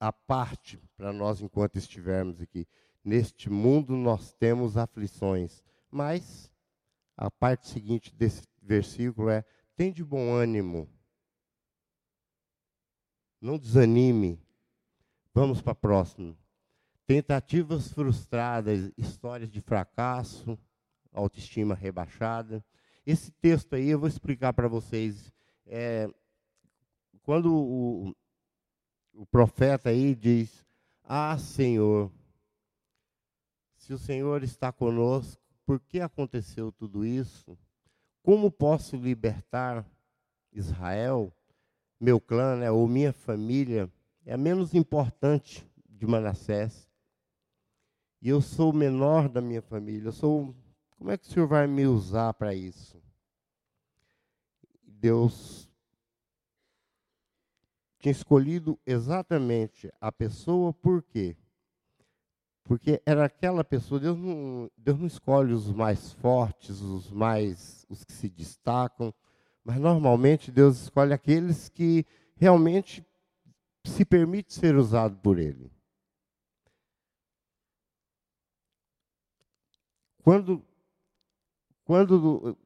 a 0.00 0.10
parte 0.10 0.80
para 0.96 1.12
nós 1.12 1.40
enquanto 1.40 1.76
estivermos 1.76 2.40
aqui. 2.40 2.66
Neste 3.04 3.50
mundo 3.50 3.96
nós 3.96 4.32
temos 4.34 4.76
aflições, 4.76 5.62
mas 5.90 6.52
a 7.16 7.30
parte 7.30 7.68
seguinte 7.68 8.14
desse 8.14 8.42
versículo 8.60 9.28
é: 9.28 9.44
tem 9.76 9.92
de 9.92 10.04
bom 10.04 10.32
ânimo, 10.32 10.88
não 13.40 13.58
desanime. 13.58 14.40
Vamos 15.34 15.62
para 15.62 15.72
a 15.72 15.74
próxima. 15.74 16.36
Tentativas 17.06 17.90
frustradas, 17.90 18.92
histórias 18.96 19.50
de 19.50 19.60
fracasso, 19.60 20.58
autoestima 21.12 21.74
rebaixada. 21.74 22.64
Esse 23.04 23.32
texto 23.32 23.74
aí 23.74 23.88
eu 23.88 23.98
vou 23.98 24.08
explicar 24.08 24.52
para 24.52 24.68
vocês 24.68 25.32
é, 25.66 26.08
quando 27.22 27.54
o, 27.54 28.14
o 29.14 29.26
profeta 29.26 29.90
aí 29.90 30.14
diz: 30.14 30.64
Ah, 31.14 31.36
Senhor, 31.36 32.10
se 33.76 33.92
o 33.92 33.98
Senhor 33.98 34.42
está 34.42 34.72
conosco, 34.72 35.42
por 35.66 35.78
que 35.78 36.00
aconteceu 36.00 36.72
tudo 36.72 37.04
isso? 37.04 37.58
Como 38.22 38.50
posso 38.50 38.96
libertar 38.96 39.86
Israel, 40.50 41.30
meu 42.00 42.18
clã, 42.18 42.56
né, 42.56 42.70
ou 42.70 42.88
minha 42.88 43.12
família? 43.12 43.92
É 44.24 44.32
a 44.32 44.38
menos 44.38 44.72
importante 44.72 45.70
de 45.86 46.06
Manassés. 46.06 46.88
E 48.22 48.30
eu 48.30 48.40
sou 48.40 48.70
o 48.70 48.74
menor 48.74 49.28
da 49.28 49.42
minha 49.42 49.60
família. 49.60 50.08
Eu 50.08 50.12
sou. 50.12 50.56
Como 50.96 51.10
é 51.10 51.18
que 51.18 51.28
o 51.28 51.30
Senhor 51.30 51.46
vai 51.46 51.66
me 51.66 51.86
usar 51.86 52.32
para 52.32 52.54
isso? 52.54 52.98
Deus 54.82 55.70
tinha 58.02 58.10
escolhido 58.10 58.76
exatamente 58.84 59.88
a 60.00 60.10
pessoa 60.10 60.72
por 60.72 61.04
quê? 61.04 61.36
Porque 62.64 63.00
era 63.06 63.24
aquela 63.24 63.62
pessoa, 63.62 64.00
Deus 64.00 64.18
não, 64.18 64.68
Deus 64.76 64.98
não 64.98 65.06
escolhe 65.06 65.52
os 65.52 65.70
mais 65.72 66.12
fortes, 66.14 66.80
os 66.80 67.12
mais 67.12 67.86
os 67.88 68.02
que 68.02 68.12
se 68.12 68.28
destacam, 68.28 69.14
mas 69.64 69.78
normalmente 69.78 70.50
Deus 70.50 70.82
escolhe 70.82 71.12
aqueles 71.12 71.68
que 71.68 72.04
realmente 72.34 73.06
se 73.84 74.04
permite 74.04 74.52
ser 74.52 74.74
usado 74.74 75.16
por 75.18 75.38
ele. 75.38 75.70
Quando 80.24 80.64
quando 81.84 82.56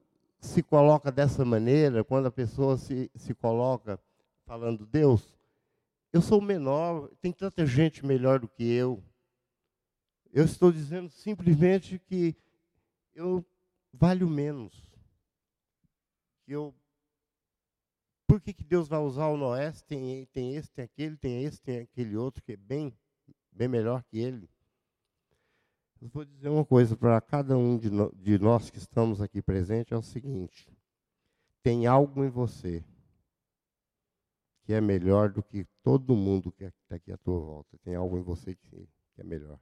se 0.40 0.62
coloca 0.62 1.10
dessa 1.12 1.44
maneira, 1.44 2.04
quando 2.04 2.26
a 2.26 2.30
pessoa 2.30 2.78
se, 2.78 3.10
se 3.14 3.34
coloca 3.34 4.00
falando, 4.46 4.86
Deus, 4.86 5.36
eu 6.12 6.22
sou 6.22 6.40
menor, 6.40 7.10
tem 7.20 7.32
tanta 7.32 7.66
gente 7.66 8.06
melhor 8.06 8.38
do 8.38 8.48
que 8.48 8.64
eu. 8.64 9.02
Eu 10.32 10.44
estou 10.44 10.72
dizendo 10.72 11.10
simplesmente 11.10 11.98
que 11.98 12.36
eu 13.14 13.44
valho 13.92 14.28
menos. 14.28 14.88
Que 16.44 16.52
eu 16.52 16.74
por 18.26 18.40
que, 18.40 18.52
que 18.52 18.64
Deus 18.64 18.88
vai 18.88 18.98
usar 18.98 19.28
o 19.28 19.36
Noé? 19.36 19.70
Tem, 19.86 20.26
tem 20.26 20.56
esse, 20.56 20.70
tem 20.72 20.84
aquele, 20.84 21.16
tem 21.16 21.44
esse, 21.44 21.62
tem 21.62 21.78
aquele 21.78 22.16
outro 22.16 22.42
que 22.42 22.52
é 22.52 22.56
bem, 22.56 22.92
bem 23.52 23.68
melhor 23.68 24.02
que 24.02 24.18
ele. 24.18 24.50
Eu 26.02 26.08
vou 26.08 26.24
dizer 26.24 26.48
uma 26.48 26.64
coisa 26.64 26.96
para 26.96 27.20
cada 27.20 27.56
um 27.56 27.78
de, 27.78 27.88
no, 27.88 28.12
de 28.16 28.36
nós 28.38 28.68
que 28.68 28.78
estamos 28.78 29.20
aqui 29.20 29.40
presentes, 29.40 29.92
é 29.92 29.96
o 29.96 30.02
seguinte. 30.02 30.68
Tem 31.62 31.86
algo 31.86 32.24
em 32.24 32.28
você 32.28 32.84
que 34.66 34.72
é 34.72 34.80
melhor 34.80 35.30
do 35.30 35.44
que 35.44 35.64
todo 35.80 36.16
mundo 36.16 36.50
que 36.50 36.64
está 36.64 36.96
aqui 36.96 37.12
à 37.12 37.16
tua 37.16 37.38
volta. 37.38 37.78
Tem 37.84 37.94
algo 37.94 38.18
em 38.18 38.22
você 38.22 38.56
que, 38.56 38.88
que 39.14 39.20
é 39.20 39.22
melhor. 39.22 39.60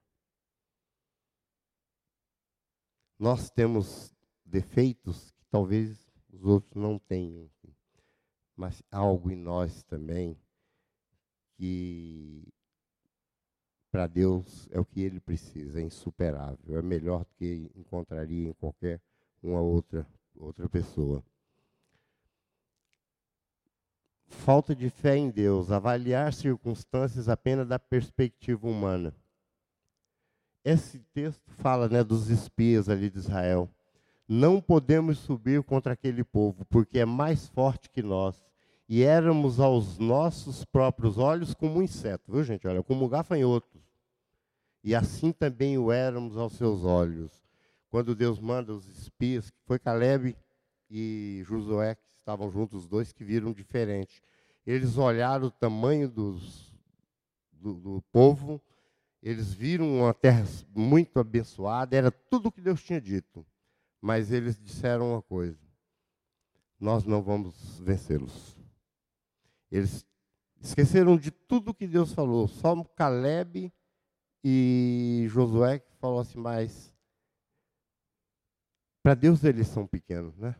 Nós 3.18 3.50
temos 3.50 4.16
defeitos 4.42 5.30
que 5.32 5.44
talvez 5.50 6.10
os 6.32 6.42
outros 6.42 6.74
não 6.74 6.98
tenham, 6.98 7.50
mas 8.56 8.82
algo 8.90 9.30
em 9.30 9.36
nós 9.36 9.82
também 9.84 10.40
que 11.56 12.50
para 13.90 14.06
Deus 14.06 14.66
é 14.72 14.80
o 14.80 14.86
que 14.86 15.02
ele 15.02 15.20
precisa, 15.20 15.80
é 15.80 15.82
insuperável, 15.82 16.78
é 16.78 16.82
melhor 16.82 17.24
do 17.26 17.34
que 17.34 17.70
encontraria 17.76 18.48
em 18.48 18.54
qualquer 18.54 19.02
uma 19.42 19.60
outra 19.60 20.06
outra 20.34 20.68
pessoa. 20.68 21.22
Falta 24.42 24.74
de 24.74 24.90
fé 24.90 25.16
em 25.16 25.30
Deus, 25.30 25.70
avaliar 25.70 26.32
circunstâncias 26.32 27.28
apenas 27.28 27.66
da 27.66 27.78
perspectiva 27.78 28.68
humana. 28.68 29.14
Esse 30.64 30.98
texto 31.12 31.50
fala 31.58 31.88
né, 31.88 32.02
dos 32.02 32.28
espias 32.28 32.88
ali 32.88 33.10
de 33.10 33.18
Israel. 33.18 33.68
Não 34.28 34.60
podemos 34.60 35.18
subir 35.18 35.62
contra 35.62 35.92
aquele 35.92 36.24
povo, 36.24 36.64
porque 36.66 36.98
é 36.98 37.04
mais 37.04 37.46
forte 37.48 37.90
que 37.90 38.02
nós. 38.02 38.42
E 38.88 39.02
éramos 39.02 39.60
aos 39.60 39.98
nossos 39.98 40.64
próprios 40.64 41.18
olhos 41.18 41.54
como 41.54 41.78
um 41.78 41.82
inseto, 41.82 42.32
viu 42.32 42.42
gente? 42.42 42.66
Olha, 42.66 42.82
como 42.82 43.08
gafanhotos. 43.08 43.82
E 44.82 44.94
assim 44.94 45.32
também 45.32 45.78
o 45.78 45.90
éramos 45.90 46.36
aos 46.36 46.52
seus 46.54 46.84
olhos. 46.84 47.32
Quando 47.90 48.14
Deus 48.14 48.38
manda 48.38 48.72
os 48.72 48.86
espias, 48.88 49.52
foi 49.64 49.78
Caleb 49.78 50.36
e 50.90 51.42
Josué, 51.46 51.94
que 51.94 52.02
estavam 52.24 52.50
juntos, 52.50 52.84
os 52.84 52.88
dois 52.88 53.12
que 53.12 53.22
viram 53.22 53.52
diferente. 53.52 54.22
Eles 54.66 54.96
olharam 54.96 55.46
o 55.46 55.50
tamanho 55.50 56.08
dos, 56.08 56.74
do, 57.52 57.74
do 57.74 58.02
povo, 58.10 58.60
eles 59.22 59.52
viram 59.52 59.98
uma 59.98 60.14
terra 60.14 60.44
muito 60.74 61.20
abençoada, 61.20 61.94
era 61.94 62.10
tudo 62.10 62.48
o 62.48 62.52
que 62.52 62.62
Deus 62.62 62.82
tinha 62.82 63.00
dito. 63.00 63.46
Mas 64.00 64.32
eles 64.32 64.58
disseram 64.58 65.12
uma 65.12 65.22
coisa: 65.22 65.58
nós 66.80 67.04
não 67.04 67.22
vamos 67.22 67.78
vencê-los. 67.80 68.58
Eles 69.70 70.06
esqueceram 70.60 71.16
de 71.18 71.30
tudo 71.30 71.74
que 71.74 71.86
Deus 71.86 72.12
falou. 72.12 72.48
Só 72.48 72.82
Caleb 72.84 73.72
e 74.42 75.26
Josué 75.28 75.78
que 75.78 75.94
falou 75.96 76.20
assim, 76.20 76.38
mas 76.38 76.94
para 79.02 79.14
Deus 79.14 79.44
eles 79.44 79.68
são 79.68 79.86
pequenos, 79.86 80.36
né? 80.38 80.54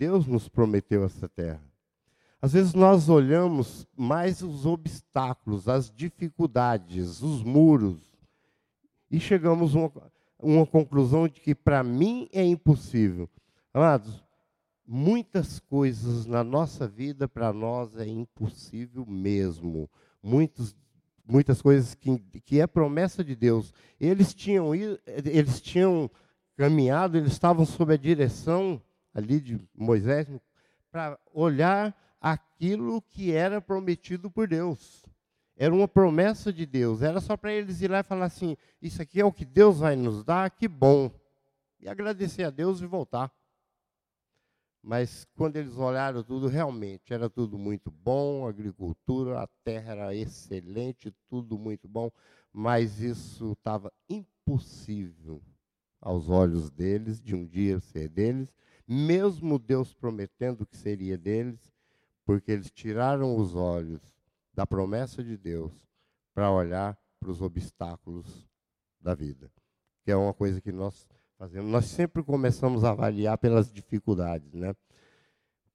Deus 0.00 0.26
nos 0.26 0.48
prometeu 0.48 1.04
essa 1.04 1.28
terra. 1.28 1.60
Às 2.40 2.54
vezes 2.54 2.72
nós 2.72 3.10
olhamos 3.10 3.86
mais 3.94 4.40
os 4.40 4.64
obstáculos, 4.64 5.68
as 5.68 5.90
dificuldades, 5.90 7.20
os 7.20 7.42
muros, 7.42 8.00
e 9.10 9.20
chegamos 9.20 9.76
a 9.76 9.78
uma, 9.78 9.92
uma 10.38 10.66
conclusão 10.66 11.28
de 11.28 11.38
que 11.38 11.54
para 11.54 11.84
mim 11.84 12.30
é 12.32 12.42
impossível. 12.42 13.28
Amados, 13.74 14.24
muitas 14.86 15.60
coisas 15.60 16.24
na 16.24 16.42
nossa 16.42 16.88
vida 16.88 17.28
para 17.28 17.52
nós 17.52 17.94
é 17.98 18.06
impossível 18.06 19.04
mesmo. 19.04 19.86
Muitos, 20.22 20.74
muitas 21.28 21.60
coisas 21.60 21.94
que, 21.94 22.18
que 22.46 22.58
é 22.58 22.66
promessa 22.66 23.22
de 23.22 23.36
Deus. 23.36 23.74
Eles 24.00 24.32
tinham, 24.32 24.74
eles 24.74 25.60
tinham 25.60 26.10
caminhado, 26.56 27.18
eles 27.18 27.32
estavam 27.32 27.66
sob 27.66 27.92
a 27.92 27.98
direção 27.98 28.80
ali 29.14 29.40
de 29.40 29.60
Moisés 29.74 30.26
para 30.90 31.18
olhar 31.32 31.96
aquilo 32.20 33.00
que 33.02 33.32
era 33.32 33.60
prometido 33.60 34.30
por 34.30 34.48
Deus. 34.48 35.04
Era 35.56 35.74
uma 35.74 35.86
promessa 35.86 36.52
de 36.52 36.64
Deus. 36.64 37.02
Era 37.02 37.20
só 37.20 37.36
para 37.36 37.52
eles 37.52 37.80
ir 37.82 37.90
lá 37.90 38.00
e 38.00 38.04
falar 38.04 38.26
assim: 38.26 38.56
Isso 38.80 39.00
aqui 39.02 39.20
é 39.20 39.24
o 39.24 39.32
que 39.32 39.44
Deus 39.44 39.78
vai 39.80 39.94
nos 39.94 40.24
dar, 40.24 40.50
que 40.50 40.66
bom. 40.66 41.10
E 41.78 41.88
agradecer 41.88 42.44
a 42.44 42.50
Deus 42.50 42.80
e 42.80 42.86
voltar. 42.86 43.30
Mas 44.82 45.26
quando 45.36 45.56
eles 45.56 45.76
olharam 45.76 46.22
tudo, 46.22 46.46
realmente 46.46 47.12
era 47.12 47.28
tudo 47.28 47.58
muito 47.58 47.90
bom, 47.90 48.46
a 48.46 48.48
agricultura, 48.48 49.42
a 49.42 49.46
terra 49.62 49.92
era 49.92 50.14
excelente, 50.14 51.14
tudo 51.28 51.58
muito 51.58 51.86
bom, 51.86 52.10
mas 52.50 53.00
isso 53.00 53.52
estava 53.52 53.92
impossível 54.08 55.42
aos 56.00 56.30
olhos 56.30 56.70
deles, 56.70 57.20
de 57.20 57.34
um 57.34 57.46
dia 57.46 57.78
ser 57.78 58.08
deles, 58.08 58.48
mesmo 58.92 59.56
Deus 59.56 59.94
prometendo 59.94 60.66
que 60.66 60.76
seria 60.76 61.16
deles, 61.16 61.60
porque 62.24 62.50
eles 62.50 62.72
tiraram 62.72 63.36
os 63.36 63.54
olhos 63.54 64.02
da 64.52 64.66
promessa 64.66 65.22
de 65.22 65.36
Deus 65.36 65.72
para 66.34 66.50
olhar 66.50 66.98
para 67.20 67.30
os 67.30 67.40
obstáculos 67.40 68.48
da 69.00 69.14
vida, 69.14 69.48
que 70.02 70.10
é 70.10 70.16
uma 70.16 70.34
coisa 70.34 70.60
que 70.60 70.72
nós 70.72 71.08
fazemos. 71.38 71.70
Nós 71.70 71.84
sempre 71.84 72.24
começamos 72.24 72.82
a 72.82 72.90
avaliar 72.90 73.38
pelas 73.38 73.72
dificuldades, 73.72 74.52
né? 74.54 74.74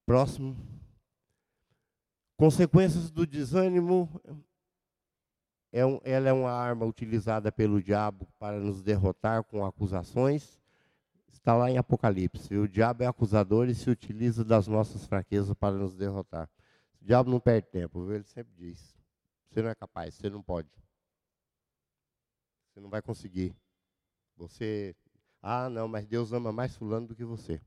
Próximo. 0.06 0.58
Consequências 2.36 3.12
do 3.12 3.25
desânimo. 3.25 4.10
É 5.71 5.86
um, 5.86 6.01
ela 6.04 6.28
é 6.28 6.34
uma 6.34 6.51
arma 6.51 6.86
utilizada 6.86 7.49
pelo 7.49 7.82
diabo 7.82 8.28
para 8.38 8.60
nos 8.60 8.82
derrotar 8.84 9.43
com 9.45 9.65
acusações 9.65 10.64
Está 11.36 11.54
lá 11.54 11.69
em 11.69 11.78
Apocalipse. 11.78 12.56
O 12.56 12.67
diabo 12.67 13.04
é 13.04 13.06
acusador 13.06 13.69
e 13.69 13.76
se 13.76 13.89
utiliza 13.89 14.43
das 14.43 14.67
nossas 14.67 15.06
fraquezas 15.06 15.54
para 15.54 15.76
nos 15.76 15.95
derrotar. 15.95 16.50
O 17.00 17.06
diabo 17.06 17.30
não 17.30 17.39
perde 17.39 17.67
tempo, 17.67 18.04
viu? 18.04 18.15
ele 18.15 18.24
sempre 18.24 18.52
diz: 18.56 18.98
você 19.48 19.62
não 19.62 19.69
é 19.69 19.76
capaz, 19.76 20.15
você 20.15 20.30
não 20.30 20.41
pode. 20.41 20.69
Você 22.67 22.80
não 22.80 22.89
vai 22.89 23.02
conseguir. 23.02 23.56
Você. 24.38 24.95
Ah, 25.41 25.69
não, 25.69 25.88
mas 25.88 26.08
Deus 26.08 26.34
ama 26.34 26.52
mais 26.52 26.76
Fulano 26.76 27.08
do 27.08 27.15
que 27.15 27.24
você. 27.24 27.62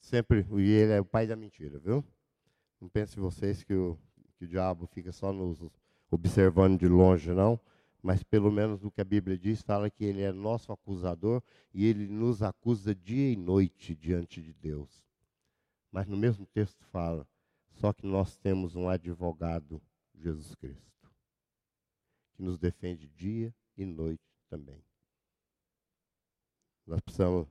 Sempre. 0.00 0.46
E 0.58 0.70
ele 0.70 0.92
é 0.92 1.00
o 1.00 1.04
pai 1.04 1.26
da 1.26 1.36
mentira, 1.36 1.78
viu? 1.78 2.04
Não 2.80 2.88
pense 2.88 3.18
vocês 3.18 3.62
que 3.62 3.72
o, 3.72 3.96
que 4.36 4.44
o 4.44 4.48
diabo 4.48 4.86
fica 4.88 5.10
só 5.10 5.32
nos 5.32 5.58
observando 6.10 6.78
de 6.78 6.88
longe, 6.88 7.32
não 7.32 7.58
mas 8.02 8.24
pelo 8.24 8.50
menos 8.50 8.80
do 8.80 8.90
que 8.90 9.00
a 9.00 9.04
Bíblia 9.04 9.38
diz, 9.38 9.62
fala 9.62 9.88
que 9.88 10.04
ele 10.04 10.22
é 10.22 10.32
nosso 10.32 10.72
acusador 10.72 11.40
e 11.72 11.86
ele 11.86 12.08
nos 12.08 12.42
acusa 12.42 12.94
dia 12.94 13.32
e 13.32 13.36
noite 13.36 13.94
diante 13.94 14.42
de 14.42 14.52
Deus. 14.52 15.04
Mas 15.90 16.08
no 16.08 16.16
mesmo 16.16 16.44
texto 16.46 16.84
fala, 16.86 17.26
só 17.70 17.92
que 17.92 18.04
nós 18.04 18.36
temos 18.36 18.74
um 18.74 18.88
advogado, 18.88 19.80
Jesus 20.14 20.54
Cristo, 20.56 21.10
que 22.34 22.42
nos 22.42 22.58
defende 22.58 23.08
dia 23.08 23.54
e 23.76 23.84
noite 23.84 24.24
também. 24.48 24.82
Nós 26.84 27.00
precisamos 27.00 27.46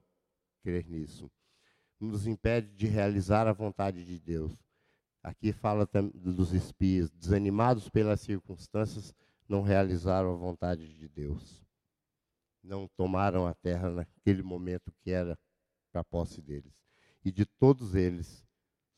crer 0.61 0.85
nisso. 0.85 1.31
Nos 1.99 2.27
impede 2.27 2.75
de 2.75 2.87
realizar 2.87 3.47
a 3.47 3.53
vontade 3.53 4.03
de 4.03 4.19
Deus. 4.19 4.51
Aqui 5.23 5.53
fala 5.53 5.87
dos 6.13 6.51
espias, 6.51 7.09
desanimados 7.11 7.87
pelas 7.89 8.21
circunstâncias, 8.21 9.15
não 9.51 9.61
realizaram 9.61 10.31
a 10.31 10.37
vontade 10.37 10.87
de 10.93 11.09
Deus. 11.09 11.61
Não 12.63 12.87
tomaram 12.95 13.45
a 13.45 13.53
terra 13.53 13.89
naquele 13.89 14.41
momento 14.41 14.93
que 15.01 15.11
era 15.11 15.37
para 15.91 16.05
posse 16.05 16.41
deles. 16.41 16.73
E 17.21 17.33
de 17.33 17.45
todos 17.45 17.93
eles, 17.93 18.47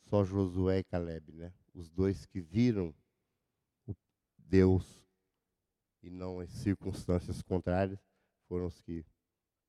só 0.03 0.23
Josué 0.23 0.77
e 0.77 0.83
Caleb, 0.83 1.31
né? 1.31 1.51
Os 1.73 1.89
dois 1.89 2.27
que 2.27 2.39
viram 2.39 2.93
Deus 4.37 5.03
e 6.03 6.11
não 6.11 6.39
as 6.39 6.51
circunstâncias 6.51 7.41
contrárias, 7.41 7.99
foram 8.47 8.67
os 8.67 8.79
que 8.79 9.03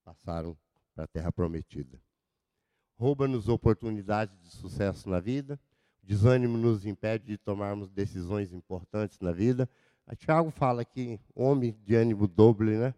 passaram 0.05 0.55
para 0.95 1.05
a 1.05 1.09
terra 1.09 1.33
prometida. 1.33 1.99
Rouba-nos 2.99 3.49
oportunidades 3.49 4.39
de 4.43 4.51
sucesso 4.51 5.09
na 5.09 5.19
vida, 5.19 5.59
desânimo 6.03 6.59
nos 6.59 6.85
impede 6.85 7.25
de 7.25 7.39
tomarmos 7.39 7.91
decisões 7.91 8.53
importantes 8.53 9.19
na 9.21 9.33
vida, 9.33 9.67
a 10.07 10.15
Tiago 10.15 10.51
fala 10.51 10.85
que 10.85 11.19
homem 11.35 11.77
de 11.85 11.95
ânimo 11.95 12.27
doble, 12.27 12.77
né? 12.77 12.95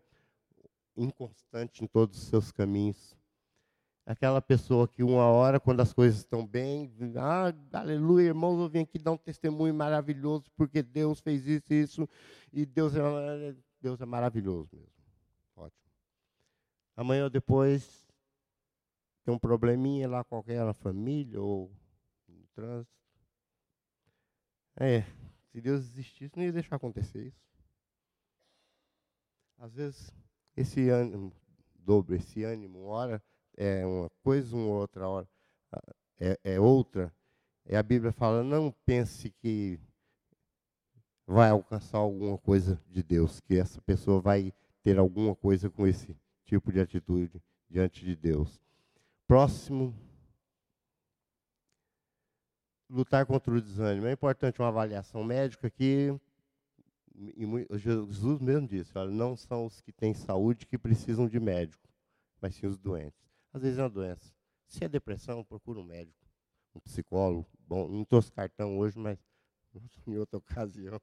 inconstante 0.97 1.85
em 1.85 1.87
todos 1.87 2.16
os 2.16 2.25
seus 2.25 2.51
caminhos. 2.51 3.16
Aquela 4.05 4.40
pessoa 4.40 4.87
que 4.87 5.03
uma 5.03 5.25
hora, 5.27 5.59
quando 5.59 5.81
as 5.81 5.92
coisas 5.92 6.19
estão 6.19 6.47
bem, 6.47 6.92
ah, 7.16 7.53
aleluia, 7.73 8.29
irmãos, 8.29 8.61
eu 8.61 8.69
vim 8.69 8.81
aqui 8.81 8.99
dar 8.99 9.12
um 9.12 9.16
testemunho 9.16 9.75
maravilhoso, 9.75 10.45
porque 10.57 10.81
Deus 10.81 11.21
fez 11.21 11.47
isso 11.47 11.73
e 11.73 11.83
isso, 11.83 12.09
e 12.53 12.64
Deus 12.64 12.95
é, 12.95 13.57
Deus 13.81 14.01
é 14.01 14.07
maravilhoso 14.07 14.69
mesmo. 14.73 14.92
Ótimo. 15.57 15.90
Amanhã 16.97 17.25
ou 17.25 17.31
depois 17.31 18.07
tem 19.25 19.35
um 19.35 19.38
probleminha 19.38 20.09
lá 20.09 20.23
qualquer 20.23 20.64
na 20.64 20.73
família 20.73 21.40
ou 21.40 21.69
no 22.29 22.47
trânsito. 22.55 22.95
É, 24.79 25.05
se 25.57 25.61
Deus 25.62 25.85
existisse, 25.87 26.37
não 26.37 26.45
ia 26.45 26.53
deixar 26.53 26.77
acontecer 26.77 27.29
isso. 27.29 27.40
Às 29.57 29.73
vezes, 29.73 30.14
esse 30.55 30.90
ânimo 30.90 31.33
dobro, 31.75 32.14
esse 32.14 32.45
ânimo, 32.45 32.85
uma 32.85 32.92
hora 32.92 33.23
é 33.57 33.87
uma 33.87 34.11
coisa, 34.23 34.55
uma 34.55 34.75
outra 34.75 35.09
hora 35.09 35.27
ah, 35.73 35.95
é, 36.21 36.38
é 36.45 36.61
outra. 36.61 37.11
E 37.64 37.75
a 37.75 37.83
Bíblia 37.83 38.12
fala: 38.12 38.45
não 38.45 38.71
pense 38.85 39.31
que 39.31 39.81
vai 41.27 41.49
alcançar 41.49 41.97
alguma 41.97 42.37
coisa 42.37 42.79
de 42.87 43.03
Deus, 43.03 43.40
que 43.40 43.57
essa 43.57 43.81
pessoa 43.81 44.21
vai 44.21 44.53
ter 44.83 44.99
alguma 44.99 45.35
coisa 45.35 45.71
com 45.71 45.87
esse 45.87 46.14
tipo 46.45 46.71
de 46.71 46.81
atitude 46.81 47.42
diante 47.66 48.05
de 48.05 48.14
Deus. 48.14 48.61
Próximo. 49.27 49.95
Lutar 52.88 53.27
contra 53.27 53.53
o 53.53 53.61
desânimo. 53.61 54.07
É 54.07 54.12
importante 54.12 54.61
uma 54.61 54.68
avaliação 54.68 55.25
médica 55.25 55.68
que 55.68 56.14
Jesus 57.72 58.40
mesmo 58.40 58.68
disse: 58.68 58.96
olha, 58.96 59.11
não 59.11 59.37
são 59.37 59.66
os 59.66 59.81
que 59.81 59.92
têm 59.92 60.14
saúde 60.14 60.66
que 60.66 60.79
precisam 60.79 61.29
de 61.29 61.40
médico, 61.40 61.88
mas 62.40 62.55
sim 62.55 62.66
os 62.66 62.79
doentes. 62.79 63.18
Às 63.53 63.62
vezes 63.62 63.79
é 63.79 63.83
uma 63.83 63.90
doença. 63.90 64.33
Se 64.66 64.85
é 64.85 64.88
depressão, 64.88 65.44
procura 65.44 65.81
um 65.81 65.85
médico, 65.85 66.18
um 66.75 66.81
psicólogo. 66.81 67.46
Bom, 67.66 67.88
não 67.88 68.05
trouxe 68.05 68.31
cartão 68.33 68.79
hoje, 68.79 68.99
mas 68.99 69.18
em 70.07 70.16
outra 70.18 70.38
ocasião. 70.38 71.01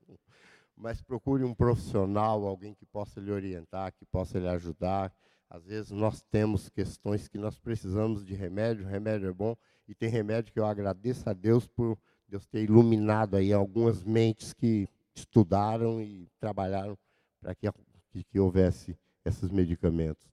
Mas 0.75 1.01
procure 1.01 1.43
um 1.43 1.53
profissional, 1.53 2.45
alguém 2.45 2.73
que 2.73 2.85
possa 2.85 3.19
lhe 3.19 3.31
orientar, 3.31 3.93
que 3.93 4.05
possa 4.05 4.39
lhe 4.39 4.47
ajudar. 4.47 5.13
Às 5.53 5.65
vezes 5.65 5.91
nós 5.91 6.23
temos 6.31 6.67
questões 6.67 7.27
que 7.27 7.37
nós 7.37 7.59
precisamos 7.59 8.25
de 8.25 8.33
remédio, 8.33 8.87
remédio 8.87 9.29
é 9.29 9.31
bom, 9.31 9.55
e 9.87 9.93
tem 9.93 10.09
remédio 10.09 10.51
que 10.51 10.59
eu 10.59 10.65
agradeço 10.65 11.29
a 11.29 11.33
Deus 11.33 11.67
por 11.67 11.95
Deus 12.27 12.43
ter 12.47 12.63
iluminado 12.63 13.35
aí 13.35 13.53
algumas 13.53 14.03
mentes 14.03 14.51
que 14.51 14.87
estudaram 15.13 16.01
e 16.01 16.27
trabalharam 16.39 16.97
para 17.39 17.53
que, 17.53 17.71
que, 18.09 18.23
que 18.23 18.39
houvesse 18.39 18.97
esses 19.23 19.51
medicamentos. 19.51 20.25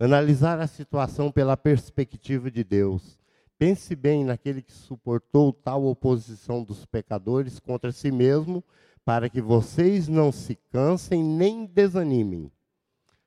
Analisar 0.00 0.58
a 0.58 0.66
situação 0.66 1.30
pela 1.30 1.58
perspectiva 1.58 2.50
de 2.50 2.64
Deus. 2.64 3.18
Pense 3.58 3.94
bem 3.94 4.24
naquele 4.24 4.62
que 4.62 4.72
suportou 4.72 5.52
tal 5.52 5.84
oposição 5.84 6.64
dos 6.64 6.86
pecadores 6.86 7.60
contra 7.60 7.92
si 7.92 8.10
mesmo, 8.10 8.64
para 9.04 9.28
que 9.28 9.42
vocês 9.42 10.08
não 10.08 10.32
se 10.32 10.56
cansem 10.70 11.22
nem 11.22 11.66
desanimem. 11.66 12.50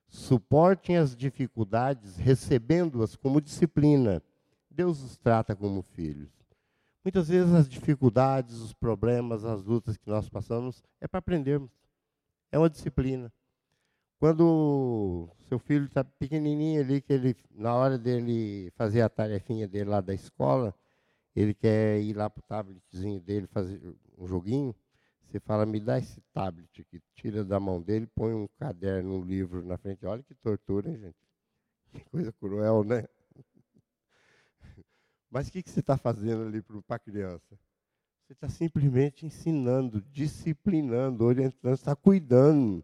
Suportem 0.07 0.97
as 0.97 1.15
dificuldades, 1.15 2.17
recebendo-as 2.17 3.15
como 3.15 3.41
disciplina. 3.41 4.21
Deus 4.69 5.01
os 5.01 5.17
trata 5.17 5.55
como 5.55 5.81
filhos. 5.81 6.29
Muitas 7.03 7.29
vezes 7.29 7.53
as 7.53 7.69
dificuldades, 7.69 8.55
os 8.55 8.73
problemas, 8.73 9.45
as 9.45 9.63
lutas 9.63 9.97
que 9.97 10.09
nós 10.09 10.27
passamos 10.29 10.83
é 10.99 11.07
para 11.07 11.19
aprendermos. 11.19 11.71
É 12.51 12.57
uma 12.57 12.69
disciplina. 12.69 13.31
Quando 14.19 15.29
seu 15.47 15.59
filho 15.59 15.85
está 15.85 16.03
pequenininho 16.03 16.81
ali, 16.81 17.01
que 17.01 17.13
ele, 17.13 17.35
na 17.53 17.75
hora 17.75 17.97
dele 17.97 18.71
fazer 18.75 19.01
a 19.01 19.09
tarefinha 19.09 19.67
dele 19.67 19.89
lá 19.89 20.01
da 20.01 20.13
escola, 20.13 20.73
ele 21.35 21.53
quer 21.53 22.01
ir 22.01 22.13
lá 22.13 22.29
para 22.29 22.39
o 22.39 22.43
tabletzinho 22.43 23.19
dele 23.21 23.45
fazer 23.47 23.79
um 24.17 24.25
joguinho, 24.25 24.75
você 25.27 25.39
fala, 25.41 25.65
me 25.65 25.79
dá 25.79 25.99
esse 25.99 26.21
tablet 26.33 26.81
aqui, 26.81 27.01
tira 27.13 27.43
da 27.43 27.59
mão 27.59 27.81
dele, 27.81 28.07
põe 28.15 28.33
um 28.33 28.47
caderno, 28.57 29.15
um 29.15 29.23
livro 29.23 29.63
na 29.63 29.77
frente. 29.77 30.05
Olha 30.05 30.23
que 30.23 30.33
tortura, 30.35 30.89
hein, 30.89 30.97
gente? 30.97 31.17
Que 31.91 32.09
coisa 32.09 32.31
cruel, 32.31 32.83
né? 32.83 33.03
Mas 35.29 35.49
o 35.49 35.51
que, 35.51 35.61
que 35.61 35.69
você 35.69 35.81
está 35.81 35.97
fazendo 35.97 36.47
ali 36.47 36.61
para 36.61 36.95
a 36.95 36.99
criança? 36.99 37.59
Você 38.25 38.33
está 38.33 38.49
simplesmente 38.49 39.25
ensinando, 39.25 40.01
disciplinando, 40.11 41.25
orientando, 41.25 41.73
está 41.73 41.95
cuidando. 41.95 42.83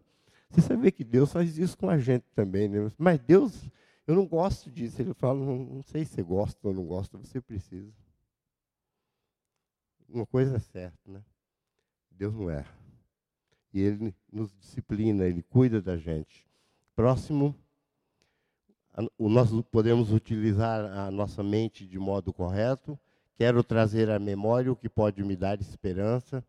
Você 0.50 0.60
sabe 0.60 0.92
que 0.92 1.04
Deus 1.04 1.32
faz 1.32 1.56
isso 1.56 1.76
com 1.76 1.88
a 1.88 1.98
gente 1.98 2.24
também, 2.34 2.68
né? 2.68 2.92
Mas 2.98 3.18
Deus, 3.20 3.70
eu 4.06 4.14
não 4.14 4.26
gosto 4.26 4.70
disso. 4.70 5.00
Ele 5.00 5.14
fala, 5.14 5.38
não, 5.40 5.58
não 5.58 5.82
sei 5.82 6.04
se 6.04 6.14
você 6.14 6.22
gosta 6.22 6.68
ou 6.68 6.74
não 6.74 6.86
gosta, 6.86 7.16
você 7.16 7.40
precisa. 7.40 7.92
Uma 10.08 10.26
coisa 10.26 10.56
é 10.56 10.60
certa, 10.60 11.10
né? 11.10 11.22
Deus 12.16 12.34
não 12.34 12.50
erra. 12.50 12.74
E 13.72 13.80
Ele 13.80 14.14
nos 14.32 14.52
disciplina, 14.56 15.24
Ele 15.24 15.42
cuida 15.42 15.82
da 15.82 15.96
gente. 15.96 16.46
Próximo 16.94 17.54
nós 19.18 19.50
podemos 19.72 20.12
utilizar 20.12 20.84
a 20.84 21.10
nossa 21.10 21.42
mente 21.42 21.84
de 21.86 21.98
modo 21.98 22.32
correto. 22.32 22.98
Quero 23.36 23.64
trazer 23.64 24.08
à 24.08 24.18
memória 24.18 24.70
o 24.70 24.76
que 24.76 24.88
pode 24.88 25.22
me 25.24 25.34
dar 25.34 25.60
esperança. 25.60 26.44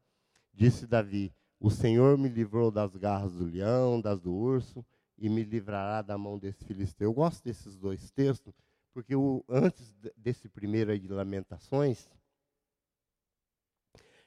Disse 0.54 0.86
Davi: 0.86 1.34
O 1.60 1.72
Senhor 1.72 2.18
me 2.18 2.30
livrou 2.30 2.70
das 2.70 2.96
garras 2.96 3.34
do 3.34 3.46
leão, 3.46 4.00
das 4.00 4.22
do 4.22 4.32
urso, 4.32 4.86
e 5.18 5.28
me 5.28 5.44
livrará 5.44 6.04
da 6.04 6.18
mão 6.18 6.38
desse 6.38 6.64
filisteu. 6.64 7.10
Eu 7.10 7.14
gosto 7.14 7.44
desses 7.44 7.76
dois 7.76 8.12
textos, 8.12 8.54
porque 8.94 9.16
o, 9.16 9.44
antes 9.50 9.92
desse 10.16 10.48
primeiro 10.48 10.92
aí 10.92 11.00
de 11.00 11.08
Lamentações, 11.08 12.08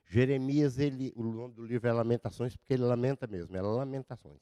Jeremias, 0.09 0.79
ele, 0.79 1.13
o 1.15 1.23
nome 1.23 1.55
do 1.55 1.65
livro 1.65 1.89
é 1.89 1.93
Lamentações, 1.93 2.57
porque 2.57 2.75
ele 2.75 2.85
lamenta 2.85 3.27
mesmo, 3.27 3.57
é 3.57 3.63
Lamentações 3.63 4.41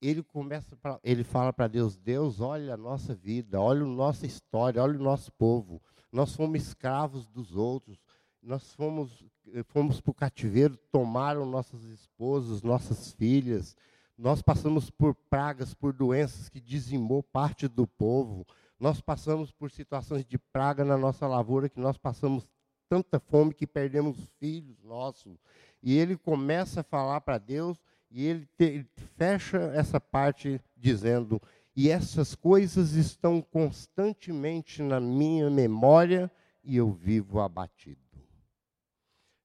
ele 0.00 0.22
começa, 0.22 0.74
pra, 0.76 0.98
ele 1.04 1.22
fala 1.22 1.52
para 1.52 1.68
Deus: 1.68 1.96
Deus, 1.96 2.40
olha 2.40 2.74
a 2.74 2.76
nossa 2.76 3.14
vida, 3.14 3.60
olha 3.60 3.82
a 3.82 3.88
nossa 3.88 4.26
história, 4.26 4.82
olha 4.82 4.98
o 4.98 5.02
nosso 5.02 5.32
povo. 5.32 5.80
Nós 6.10 6.34
fomos 6.34 6.62
escravos 6.62 7.26
dos 7.26 7.54
outros, 7.54 7.98
nós 8.42 8.72
fomos, 8.72 9.24
eh, 9.52 9.62
fomos 9.62 10.00
para 10.00 10.10
o 10.10 10.14
cativeiro, 10.14 10.76
tomaram 10.90 11.44
nossas 11.44 11.84
esposas, 11.84 12.62
nossas 12.62 13.12
filhas. 13.12 13.76
Nós 14.16 14.42
passamos 14.42 14.90
por 14.90 15.14
pragas, 15.14 15.72
por 15.72 15.92
doenças 15.92 16.48
que 16.48 16.60
dizimou 16.60 17.22
parte 17.22 17.68
do 17.68 17.86
povo. 17.86 18.46
Nós 18.78 19.00
passamos 19.00 19.52
por 19.52 19.70
situações 19.70 20.24
de 20.24 20.38
praga 20.38 20.84
na 20.84 20.96
nossa 20.96 21.26
lavoura 21.26 21.68
que 21.68 21.80
nós 21.80 21.96
passamos 21.96 22.46
tanta 22.90 23.20
fome 23.20 23.54
que 23.54 23.68
perdemos 23.68 24.18
filhos 24.40 24.82
nossos. 24.82 25.38
E 25.80 25.96
ele 25.96 26.16
começa 26.16 26.80
a 26.80 26.84
falar 26.84 27.20
para 27.20 27.38
Deus 27.38 27.80
e 28.10 28.26
ele, 28.26 28.46
te, 28.58 28.64
ele 28.64 28.88
fecha 29.16 29.58
essa 29.72 30.00
parte 30.00 30.60
dizendo: 30.76 31.40
E 31.74 31.88
essas 31.88 32.34
coisas 32.34 32.94
estão 32.94 33.40
constantemente 33.40 34.82
na 34.82 35.00
minha 35.00 35.48
memória 35.48 36.30
e 36.64 36.76
eu 36.76 36.90
vivo 36.90 37.40
abatido. 37.40 38.00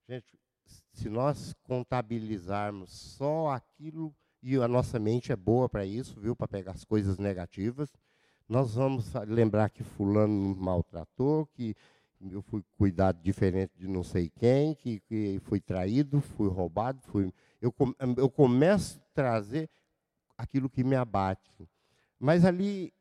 Gente, 0.09 0.39
se 0.91 1.07
nós 1.07 1.53
contabilizarmos 1.63 2.91
só 2.91 3.51
aquilo, 3.51 4.13
e 4.41 4.55
a 4.55 4.67
nossa 4.67 4.99
mente 4.99 5.31
é 5.31 5.35
boa 5.35 5.69
para 5.69 5.85
isso, 5.85 6.19
viu, 6.19 6.35
para 6.35 6.47
pegar 6.47 6.71
as 6.71 6.83
coisas 6.83 7.17
negativas, 7.17 7.91
nós 8.47 8.75
vamos 8.75 9.11
lembrar 9.27 9.69
que 9.69 9.83
fulano 9.83 10.55
maltratou, 10.55 11.47
que 11.47 11.75
eu 12.31 12.41
fui 12.41 12.63
cuidado 12.77 13.21
diferente 13.21 13.71
de 13.77 13.87
não 13.87 14.03
sei 14.03 14.29
quem, 14.29 14.75
que, 14.75 14.99
que 15.01 15.39
fui 15.43 15.59
traído, 15.59 16.21
fui 16.21 16.49
roubado, 16.49 16.99
fui 17.03 17.31
eu, 17.65 17.73
eu 18.17 18.29
começo 18.29 18.99
a 18.99 19.13
trazer 19.13 19.69
aquilo 20.37 20.69
que 20.69 20.83
me 20.83 20.95
abate. 20.95 21.67
Mas 22.19 22.45
ali, 22.45 22.93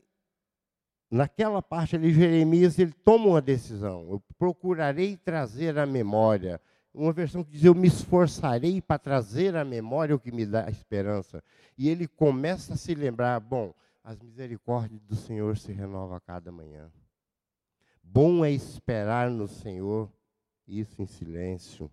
naquela 1.10 1.60
parte 1.60 1.96
ali, 1.96 2.12
Jeremias, 2.12 2.78
ele 2.78 2.92
toma 3.04 3.26
uma 3.26 3.42
decisão. 3.42 4.08
Eu 4.08 4.22
procurarei 4.38 5.16
trazer 5.16 5.78
a 5.78 5.84
memória. 5.84 6.60
Uma 6.94 7.12
versão 7.12 7.42
que 7.44 7.50
diz, 7.50 7.64
eu 7.64 7.74
me 7.74 7.88
esforçarei 7.88 8.80
para 8.80 8.98
trazer 8.98 9.56
a 9.56 9.64
memória 9.64 10.14
o 10.14 10.20
que 10.20 10.32
me 10.32 10.46
dá 10.46 10.68
esperança. 10.70 11.42
E 11.76 11.88
ele 11.88 12.06
começa 12.06 12.74
a 12.74 12.76
se 12.76 12.94
lembrar, 12.94 13.40
bom, 13.40 13.74
as 14.02 14.18
misericórdias 14.20 15.02
do 15.02 15.16
Senhor 15.16 15.58
se 15.58 15.72
renovam 15.72 16.14
a 16.16 16.20
cada 16.20 16.52
manhã. 16.52 16.90
Bom 18.04 18.44
é 18.44 18.50
esperar 18.52 19.30
no 19.30 19.48
Senhor, 19.48 20.08
isso 20.68 21.02
em 21.02 21.06
silêncio. 21.06 21.90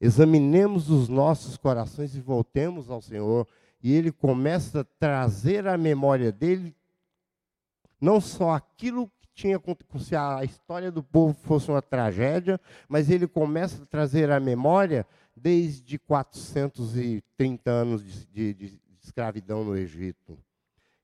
Examinemos 0.00 0.90
os 0.90 1.08
nossos 1.08 1.56
corações 1.56 2.16
e 2.16 2.20
voltemos 2.20 2.90
ao 2.90 3.00
Senhor. 3.00 3.46
E 3.80 3.92
ele 3.92 4.10
começa 4.10 4.80
a 4.80 4.84
trazer 4.84 5.68
à 5.68 5.78
memória 5.78 6.32
dele 6.32 6.74
não 8.00 8.20
só 8.20 8.50
aquilo 8.50 9.06
que 9.20 9.28
tinha 9.32 9.60
se 10.00 10.16
a 10.16 10.42
história 10.42 10.90
do 10.90 11.04
povo 11.04 11.34
fosse 11.34 11.70
uma 11.70 11.80
tragédia, 11.80 12.60
mas 12.88 13.08
ele 13.08 13.28
começa 13.28 13.84
a 13.84 13.86
trazer 13.86 14.28
à 14.32 14.40
memória 14.40 15.06
desde 15.36 15.98
430 16.00 17.70
anos 17.70 18.04
de, 18.04 18.26
de, 18.26 18.54
de 18.54 18.80
escravidão 19.00 19.64
no 19.64 19.76
Egito. 19.76 20.36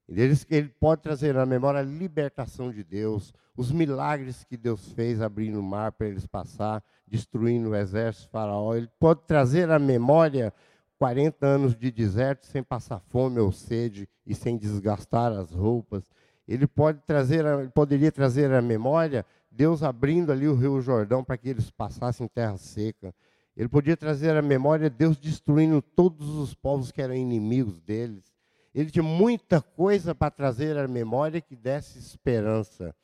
Ele, 0.08 0.68
pode 0.80 1.02
trazer 1.02 1.36
à 1.36 1.44
memória 1.44 1.80
a 1.80 1.82
libertação 1.82 2.72
de 2.72 2.82
Deus, 2.82 3.34
os 3.54 3.70
milagres 3.70 4.42
que 4.42 4.56
Deus 4.56 4.90
fez 4.92 5.20
abrindo 5.20 5.60
o 5.60 5.62
mar 5.62 5.92
para 5.92 6.06
eles 6.06 6.26
passar, 6.26 6.82
destruindo 7.06 7.70
o 7.70 7.76
exército 7.76 8.30
faraó. 8.30 8.74
Ele 8.74 8.88
pode 8.98 9.20
trazer 9.26 9.70
à 9.70 9.78
memória 9.78 10.52
40 10.98 11.46
anos 11.46 11.76
de 11.76 11.90
deserto 11.90 12.46
sem 12.46 12.62
passar 12.62 13.00
fome 13.00 13.38
ou 13.38 13.52
sede 13.52 14.08
e 14.26 14.34
sem 14.34 14.56
desgastar 14.56 15.30
as 15.30 15.50
roupas. 15.50 16.04
Ele 16.46 16.66
pode 16.66 17.00
trazer, 17.06 17.44
ele 17.44 17.68
poderia 17.68 18.10
trazer 18.10 18.50
à 18.52 18.62
memória 18.62 19.26
Deus 19.50 19.82
abrindo 19.82 20.32
ali 20.32 20.48
o 20.48 20.54
Rio 20.54 20.80
Jordão 20.80 21.22
para 21.22 21.36
que 21.36 21.50
eles 21.50 21.70
passassem 21.70 22.26
terra 22.26 22.56
seca. 22.56 23.14
Ele 23.54 23.68
podia 23.68 23.96
trazer 23.96 24.34
à 24.36 24.40
memória 24.40 24.88
Deus 24.88 25.18
destruindo 25.18 25.82
todos 25.82 26.28
os 26.36 26.54
povos 26.54 26.90
que 26.90 27.02
eram 27.02 27.14
inimigos 27.14 27.80
deles. 27.80 28.37
Ele 28.74 28.90
tinha 28.90 29.02
muita 29.02 29.60
coisa 29.60 30.14
para 30.14 30.30
trazer 30.30 30.76
à 30.76 30.86
memória 30.86 31.40
que 31.40 31.56
desse 31.56 31.98
esperança. 31.98 32.94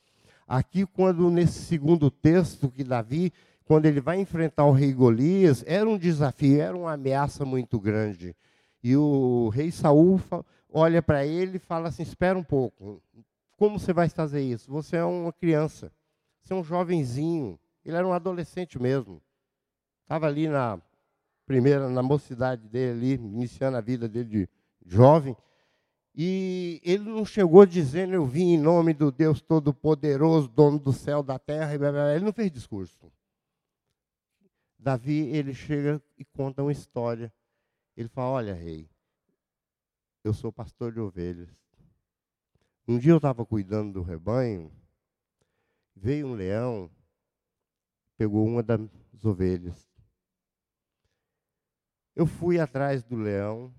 Aqui, 0.47 0.85
quando 0.87 1.31
nesse 1.31 1.65
segundo 1.65 2.11
texto 2.11 2.71
que 2.71 2.85
Davi, 2.85 3.33
quando 3.65 3.87
ele 3.87 4.01
vai 4.01 4.21
enfrentar 4.21 4.65
o 4.67 4.73
rei 4.73 4.93
Golias, 4.93 5.65
era 5.67 5.89
um 5.89 5.97
desafio, 5.97 6.61
era 6.61 6.77
uma 6.77 6.93
ameaça 6.93 7.45
muito 7.45 7.81
grande. 7.81 8.37
E 8.83 8.95
o 8.95 9.49
rei 9.49 9.71
Saul 9.71 10.21
olha 10.71 11.01
para 11.01 11.25
ele 11.25 11.57
e 11.57 11.61
fala 11.61 11.89
assim: 11.89 12.03
espera 12.03 12.39
um 12.39 12.45
pouco. 12.45 13.03
como 13.57 13.79
você 13.79 13.93
vai 13.93 14.09
fazer 14.09 14.43
isso? 14.43 14.71
Você 14.71 14.97
é 14.97 15.05
uma 15.05 15.33
criança, 15.33 15.91
você 16.43 16.53
é 16.53 16.57
um 16.57 16.65
jovenzinho. 16.65 17.59
Ele 17.85 17.97
era 17.97 18.07
um 18.07 18.13
adolescente 18.13 18.81
mesmo. 18.81 19.23
Estava 20.03 20.27
ali 20.27 20.49
na 20.49 20.79
primeira, 21.47 21.89
na 21.89 22.03
mocidade 22.03 22.69
dele, 22.69 22.93
ali, 22.93 23.15
iniciando 23.15 23.77
a 23.77 23.81
vida 23.81 24.09
dele 24.09 24.29
de 24.29 24.49
jovem. 24.85 25.37
E 26.15 26.81
ele 26.85 27.11
não 27.11 27.25
chegou 27.25 27.67
dizendo, 27.67 28.15
eu 28.15 28.25
vim 28.25 28.55
em 28.55 28.59
nome 28.59 28.95
do 28.95 29.11
Deus 29.11 29.41
Todo-Poderoso, 29.41 30.47
dono 30.47 30.79
do 30.79 30.93
céu, 30.93 31.23
da 31.23 31.41
terra, 31.41 31.75
ele 32.15 32.25
não 32.25 32.33
fez 32.33 32.53
discurso. 32.53 33.13
Davi, 34.79 35.27
ele 35.29 35.53
chega 35.53 36.01
e 36.17 36.25
conta 36.25 36.63
uma 36.63 36.71
história. 36.71 37.33
Ele 37.97 38.09
fala, 38.09 38.31
olha, 38.31 38.55
rei, 38.55 38.89
eu 40.23 40.33
sou 40.33 40.53
pastor 40.53 40.93
de 40.93 41.01
ovelhas. 41.01 41.49
Um 42.87 42.99
dia 42.99 43.13
eu 43.13 43.17
estava 43.17 43.45
cuidando 43.45 43.95
do 43.95 44.03
rebanho, 44.03 44.71
veio 45.97 46.29
um 46.29 46.35
leão, 46.35 46.91
pegou 48.17 48.47
uma 48.47 48.63
das 48.63 48.81
ovelhas. 49.25 49.89
Eu 52.15 52.27
fui 52.27 52.61
atrás 52.61 53.03
do 53.03 53.17
leão, 53.17 53.75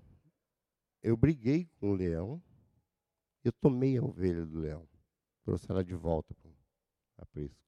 eu 1.06 1.16
briguei 1.16 1.70
com 1.78 1.92
o 1.92 1.94
leão, 1.94 2.42
eu 3.44 3.52
tomei 3.52 3.96
a 3.96 4.02
ovelha 4.02 4.44
do 4.44 4.58
leão, 4.58 4.88
trouxe 5.44 5.70
ela 5.70 5.84
de 5.84 5.94
volta 5.94 6.34
para 6.34 6.50
a 6.50 7.22
aprisco. 7.22 7.64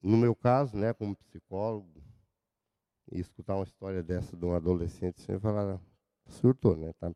No 0.00 0.16
meu 0.16 0.34
caso, 0.34 0.74
né, 0.74 0.94
como 0.94 1.14
psicólogo, 1.16 2.02
e 3.12 3.20
escutar 3.20 3.56
uma 3.56 3.64
história 3.64 4.02
dessa 4.02 4.34
de 4.34 4.42
um 4.42 4.54
adolescente, 4.54 5.20
você 5.20 5.38
falar, 5.38 5.78
surtou, 6.28 6.74
né? 6.78 6.94
Tá 6.94 7.12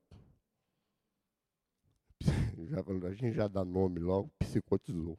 já, 2.69 3.09
a 3.09 3.15
gente 3.15 3.33
já 3.33 3.49
dá 3.49 3.65
nome 3.65 3.99
logo, 3.99 4.31
psicotizou. 4.39 5.19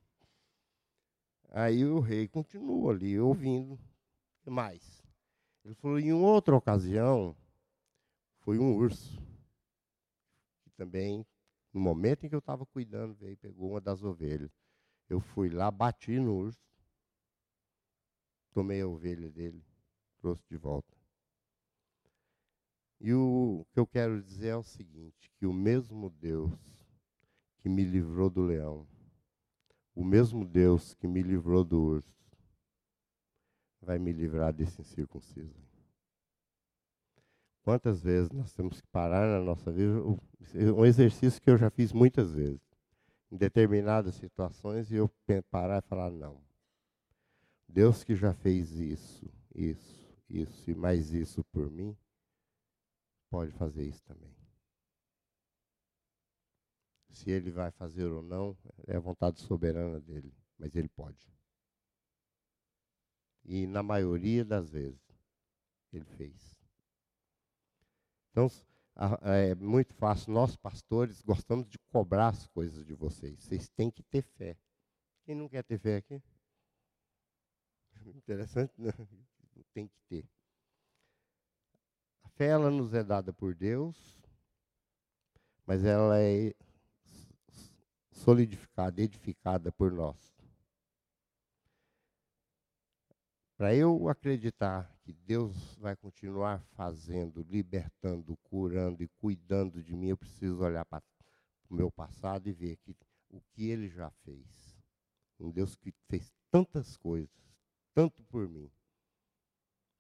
Aí 1.50 1.84
o 1.84 2.00
rei 2.00 2.28
continua 2.28 2.94
ali, 2.94 3.20
ouvindo. 3.20 3.80
O 4.46 4.52
mais? 4.52 5.02
Ele 5.66 5.74
falou, 5.74 6.00
em 6.00 6.14
outra 6.14 6.56
ocasião, 6.56 7.36
foi 8.40 8.60
um 8.60 8.76
urso. 8.76 9.20
Que 10.64 10.72
também, 10.72 11.26
no 11.74 11.80
momento 11.80 12.26
em 12.26 12.30
que 12.30 12.36
eu 12.36 12.40
estava 12.40 12.66
cuidando, 12.66 13.16
veio 13.16 13.38
pegou 13.38 13.72
uma 13.72 13.82
das 13.82 14.04
ovelhas. 14.04 14.52
Eu 15.10 15.20
fui 15.20 15.50
lá, 15.50 15.72
bati 15.72 16.20
no 16.20 16.36
urso, 16.36 16.60
tomei 18.54 18.82
a 18.82 18.88
ovelha 18.88 19.30
dele, 19.32 19.64
trouxe 20.20 20.44
de 20.48 20.58
volta. 20.58 20.96
E 23.02 23.14
o 23.14 23.66
que 23.72 23.80
eu 23.80 23.88
quero 23.88 24.22
dizer 24.22 24.50
é 24.50 24.56
o 24.58 24.64
seguinte, 24.64 25.32
que 25.38 25.46
o 25.46 25.54
mesmo 25.54 26.10
Deus 26.10 26.52
que 27.60 27.70
me 27.70 27.84
livrou 27.84 28.30
do 28.30 28.42
leão, 28.42 28.88
o 29.96 30.04
mesmo 30.04 30.46
Deus 30.46 30.94
que 30.96 31.08
me 31.08 31.22
livrou 31.22 31.64
do 31.64 31.82
urso, 31.82 32.20
vai 33.82 33.98
me 33.98 34.12
livrar 34.12 34.54
desse 34.54 34.82
incircunciso. 34.82 35.69
Quantas 37.70 38.02
vezes 38.02 38.32
nós 38.32 38.52
temos 38.52 38.82
que 38.82 38.88
parar 38.88 39.28
na 39.28 39.46
nossa 39.46 39.72
vida? 39.72 40.02
Um 40.76 40.84
exercício 40.84 41.40
que 41.40 41.52
eu 41.52 41.56
já 41.56 41.70
fiz 41.70 41.94
muitas 41.94 42.32
vezes. 42.34 42.60
Em 43.32 43.38
determinadas 43.38 44.16
situações, 44.16 44.90
e 44.90 44.96
eu 44.96 45.08
parar 45.52 45.78
e 45.78 45.88
falar: 45.88 46.10
não. 46.10 46.42
Deus 47.68 48.04
que 48.04 48.16
já 48.16 48.34
fez 48.34 48.72
isso, 48.72 49.32
isso, 49.54 50.18
isso 50.28 50.72
e 50.72 50.74
mais 50.74 51.14
isso 51.14 51.44
por 51.52 51.70
mim, 51.70 51.96
pode 53.30 53.52
fazer 53.52 53.84
isso 53.84 54.04
também. 54.04 54.36
Se 57.12 57.30
ele 57.30 57.52
vai 57.52 57.70
fazer 57.70 58.06
ou 58.06 58.24
não, 58.24 58.58
é 58.88 58.96
a 58.96 59.00
vontade 59.00 59.40
soberana 59.42 60.00
dele, 60.00 60.34
mas 60.58 60.76
ele 60.76 60.90
pode. 60.90 61.32
E 63.46 63.68
na 63.68 63.84
maioria 63.84 64.44
das 64.44 64.72
vezes, 64.72 65.16
ele 65.94 66.06
fez. 66.18 66.59
Então, 68.40 68.50
é 69.22 69.54
muito 69.56 69.94
fácil. 69.96 70.32
Nós, 70.32 70.56
pastores, 70.56 71.22
gostamos 71.22 71.68
de 71.68 71.78
cobrar 71.92 72.30
as 72.30 72.48
coisas 72.48 72.86
de 72.86 72.94
vocês. 72.94 73.44
Vocês 73.44 73.68
têm 73.68 73.92
que 73.92 74.02
ter 74.04 74.22
fé. 74.22 74.58
Quem 75.26 75.36
não 75.36 75.50
quer 75.50 75.64
ter 75.64 75.78
fé 75.78 75.98
aqui? 75.98 76.24
Interessante, 78.16 78.74
né? 78.78 78.92
Tem 79.74 79.88
que 79.88 80.00
ter. 80.08 80.26
A 82.24 82.30
fé, 82.30 82.48
ela 82.48 82.72
nos 82.72 82.94
é 82.94 83.04
dada 83.04 83.34
por 83.34 83.54
Deus, 83.54 84.18
mas 85.66 85.84
ela 85.84 86.18
é 86.20 86.54
solidificada, 88.12 89.02
edificada 89.02 89.72
por 89.72 89.92
nós. 89.92 90.34
Para 93.58 93.76
eu 93.76 94.08
acreditar 94.08 94.90
que 95.10 95.14
Deus 95.26 95.76
vai 95.78 95.96
continuar 95.96 96.62
fazendo, 96.76 97.42
libertando, 97.42 98.38
curando 98.44 99.02
e 99.02 99.08
cuidando 99.08 99.82
de 99.82 99.96
mim, 99.96 100.10
eu 100.10 100.18
preciso 100.18 100.62
olhar 100.62 100.86
para 100.86 101.04
o 101.68 101.74
meu 101.74 101.92
passado 101.92 102.48
e 102.48 102.54
ver 102.54 102.78
que, 102.78 102.96
o 103.32 103.42
que 103.42 103.72
ele 103.72 103.90
já 103.90 104.12
fez. 104.24 104.78
Um 105.40 105.50
Deus 105.50 105.76
que 105.76 105.92
fez 106.08 106.32
tantas 106.52 106.96
coisas, 106.96 107.28
tanto 107.92 108.24
por 108.26 108.48
mim, 108.48 108.70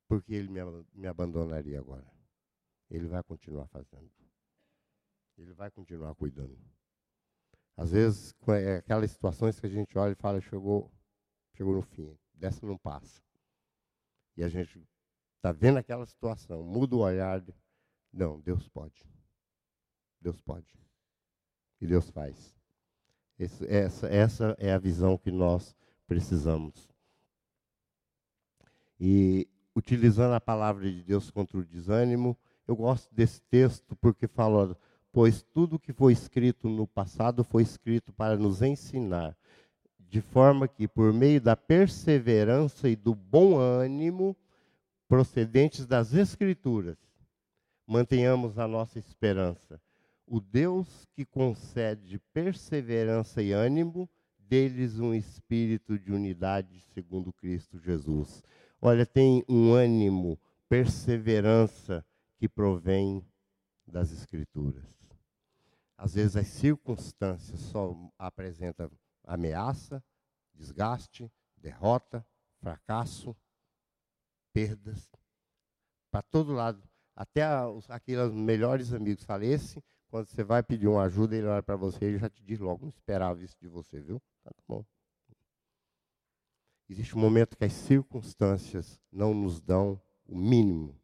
porque 0.07 0.31
ele 0.31 0.47
me, 0.47 0.59
me 0.93 1.07
abandonaria 1.07 1.79
agora. 1.79 2.05
Ele 2.87 3.07
vai 3.07 3.23
continuar 3.23 3.65
fazendo. 3.65 4.11
Ele 5.39 5.53
vai 5.53 5.71
continuar 5.71 6.13
cuidando. 6.13 6.55
Às 7.75 7.93
vezes, 7.93 8.35
é 8.49 8.75
aquelas 8.75 9.09
situações 9.09 9.59
que 9.59 9.65
a 9.65 9.69
gente 9.69 9.97
olha 9.97 10.11
e 10.11 10.15
fala, 10.15 10.39
chegou, 10.39 10.91
chegou 11.55 11.73
no 11.73 11.81
fim, 11.81 12.15
dessa 12.35 12.63
não 12.63 12.77
passa. 12.77 13.23
E 14.37 14.43
a 14.43 14.47
gente 14.47 14.79
está 15.39 15.53
vendo 15.53 15.77
aquela 15.77 16.05
situação, 16.05 16.61
muda 16.63 16.95
o 16.95 16.99
olhar. 16.99 17.41
Não, 18.11 18.39
Deus 18.41 18.67
pode. 18.67 19.05
Deus 20.21 20.39
pode. 20.41 20.67
E 21.79 21.87
Deus 21.87 22.09
faz. 22.09 22.53
Esse, 23.37 23.65
essa, 23.73 24.07
essa 24.07 24.55
é 24.59 24.73
a 24.73 24.77
visão 24.77 25.17
que 25.17 25.31
nós 25.31 25.73
precisamos. 26.05 26.89
E 28.99 29.47
utilizando 29.73 30.33
a 30.33 30.41
palavra 30.41 30.91
de 30.91 31.01
Deus 31.03 31.31
contra 31.31 31.57
o 31.57 31.65
desânimo, 31.65 32.37
eu 32.67 32.75
gosto 32.75 33.13
desse 33.15 33.41
texto 33.43 33.95
porque 33.95 34.27
fala 34.27 34.77
pois 35.11 35.41
tudo 35.41 35.79
que 35.79 35.93
foi 35.93 36.11
escrito 36.11 36.67
no 36.67 36.85
passado 36.85 37.45
foi 37.45 37.63
escrito 37.63 38.11
para 38.11 38.37
nos 38.37 38.61
ensinar, 38.61 39.35
de 39.97 40.21
forma 40.21 40.67
que, 40.67 40.87
por 40.87 41.13
meio 41.13 41.41
da 41.41 41.55
perseverança 41.55 42.89
e 42.89 42.95
do 42.95 43.15
bom 43.15 43.57
ânimo 43.57 44.35
procedentes 45.09 45.87
das 45.87 46.13
Escrituras, 46.13 46.99
mantenhamos 47.85 48.59
a 48.59 48.67
nossa 48.67 48.99
esperança. 48.99 49.81
O 50.25 50.39
Deus 50.39 51.07
que 51.15 51.25
concede 51.25 52.19
perseverança 52.31 53.41
e 53.41 53.51
ânimo, 53.51 54.07
deles 54.37 54.99
um 54.99 55.11
espírito 55.11 55.97
de 55.97 56.11
unidade 56.11 56.79
segundo 56.93 57.33
Cristo 57.33 57.79
Jesus. 57.79 58.43
Olha, 58.79 59.03
tem 59.03 59.43
um 59.49 59.73
ânimo, 59.73 60.39
perseverança 60.69 62.05
que 62.37 62.47
provém 62.47 63.25
das 63.87 64.11
Escrituras. 64.11 64.85
Às 65.97 66.13
vezes 66.13 66.35
as 66.35 66.47
circunstâncias 66.47 67.59
só 67.59 67.95
apresentam 68.17 68.91
ameaça, 69.23 70.03
desgaste, 70.53 71.31
derrota, 71.57 72.23
fracasso, 72.59 73.35
perdas. 74.53 75.09
Para 76.11 76.21
todo 76.21 76.53
lado. 76.53 76.81
Até 77.15 77.45
os, 77.65 77.89
aqueles 77.89 78.31
melhores 78.31 78.93
amigos 78.93 79.23
falecem, 79.25 79.83
quando 80.09 80.27
você 80.27 80.43
vai 80.43 80.63
pedir 80.63 80.87
uma 80.87 81.03
ajuda, 81.03 81.35
ele 81.35 81.47
olha 81.47 81.61
para 81.61 81.75
você 81.75 82.15
e 82.15 82.17
já 82.17 82.29
te 82.29 82.43
diz 82.43 82.59
logo, 82.59 82.85
não 82.85 82.89
esperava 82.89 83.43
isso 83.43 83.57
de 83.61 83.67
você, 83.67 83.99
viu? 83.99 84.21
Tá 84.43 84.51
bom. 84.67 84.83
Existe 86.89 87.15
um 87.15 87.21
momento 87.21 87.55
que 87.55 87.65
as 87.65 87.73
circunstâncias 87.73 88.99
não 89.11 89.33
nos 89.33 89.61
dão 89.61 90.01
o 90.25 90.35
mínimo. 90.35 90.99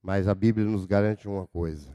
Mas 0.00 0.26
a 0.26 0.34
Bíblia 0.34 0.66
nos 0.66 0.86
garante 0.86 1.28
uma 1.28 1.46
coisa: 1.46 1.94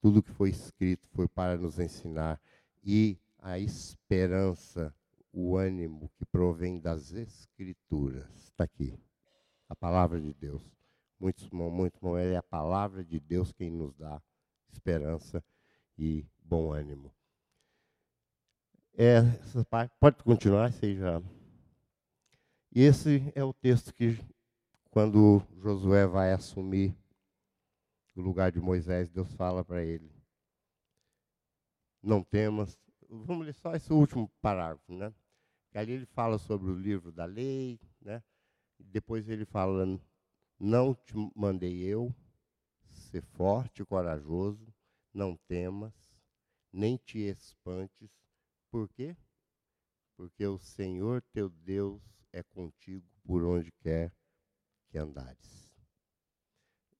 tudo 0.00 0.22
que 0.22 0.30
foi 0.30 0.50
escrito 0.50 1.08
foi 1.08 1.26
para 1.26 1.56
nos 1.56 1.78
ensinar 1.80 2.40
e 2.84 3.18
a 3.38 3.58
esperança, 3.58 4.94
o 5.32 5.56
ânimo 5.56 6.10
que 6.16 6.24
provém 6.24 6.78
das 6.78 7.12
Escrituras. 7.12 8.28
Está 8.36 8.64
aqui. 8.64 8.98
A 9.68 9.76
palavra 9.76 10.20
de 10.20 10.34
Deus. 10.34 10.62
Muito 11.18 11.48
bom, 11.50 11.70
muito 11.70 11.98
bom. 12.00 12.16
É 12.16 12.36
a 12.36 12.42
palavra 12.42 13.04
de 13.04 13.20
Deus 13.20 13.52
quem 13.52 13.70
nos 13.70 13.94
dá 13.94 14.20
esperança 14.72 15.44
e 15.96 16.26
bom 16.42 16.72
ânimo. 16.72 17.12
É, 18.94 19.20
pode 19.98 20.22
continuar, 20.22 20.72
seja. 20.72 21.22
Esse 22.72 23.32
é 23.34 23.42
o 23.42 23.52
texto 23.52 23.94
que, 23.94 24.18
quando 24.90 25.42
Josué 25.56 26.06
vai 26.06 26.32
assumir 26.32 26.94
o 28.14 28.20
lugar 28.20 28.52
de 28.52 28.60
Moisés, 28.60 29.08
Deus 29.08 29.32
fala 29.34 29.64
para 29.64 29.82
ele: 29.82 30.10
não 32.02 32.22
temas. 32.22 32.78
Vamos 33.08 33.46
ler 33.46 33.54
só 33.54 33.74
esse 33.74 33.92
último 33.92 34.30
parágrafo, 34.40 34.92
né? 34.94 35.12
Que 35.70 35.78
ali 35.78 35.92
ele 35.92 36.06
fala 36.06 36.38
sobre 36.38 36.70
o 36.70 36.78
livro 36.78 37.12
da 37.12 37.24
lei, 37.24 37.78
né? 38.00 38.22
Depois 38.78 39.28
ele 39.28 39.44
fala, 39.44 39.86
não 40.58 40.94
te 40.94 41.14
mandei 41.34 41.82
eu, 41.82 42.14
ser 42.90 43.22
forte 43.22 43.82
e 43.82 43.86
corajoso, 43.86 44.66
não 45.12 45.36
temas, 45.48 45.92
nem 46.72 46.96
te 46.96 47.18
espantes. 47.18 48.10
Por 48.70 48.88
quê? 48.88 49.16
Porque 50.16 50.46
o 50.46 50.58
Senhor 50.58 51.22
teu 51.32 51.48
Deus 51.48 52.02
é 52.32 52.42
contigo 52.42 53.06
por 53.24 53.44
onde 53.44 53.70
quer 53.80 54.12
que 54.88 54.98
andares. 54.98 55.70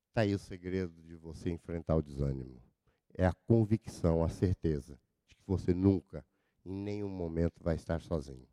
Está 0.09 0.23
aí 0.23 0.35
o 0.35 0.39
segredo 0.39 1.03
de 1.03 1.16
você 1.16 1.51
enfrentar 1.51 1.97
o 1.97 2.03
desânimo. 2.03 2.61
É 3.14 3.27
a 3.27 3.33
convicção, 3.33 4.25
a 4.25 4.29
certeza 4.29 4.99
de 5.27 5.35
que 5.35 5.43
você 5.47 5.73
nunca, 5.73 6.25
em 6.64 6.73
nenhum 6.73 7.09
momento, 7.09 7.62
vai 7.62 7.77
estar 7.77 8.01
sozinho. 8.01 8.49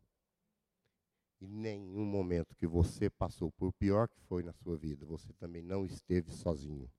Em 1.40 1.46
nenhum 1.46 2.04
momento 2.04 2.56
que 2.56 2.66
você 2.66 3.08
passou 3.08 3.52
por 3.52 3.72
pior 3.72 4.08
que 4.08 4.20
foi 4.22 4.42
na 4.42 4.52
sua 4.52 4.76
vida, 4.76 5.06
você 5.06 5.32
também 5.34 5.62
não 5.62 5.86
esteve 5.86 6.32
sozinho. 6.32 6.90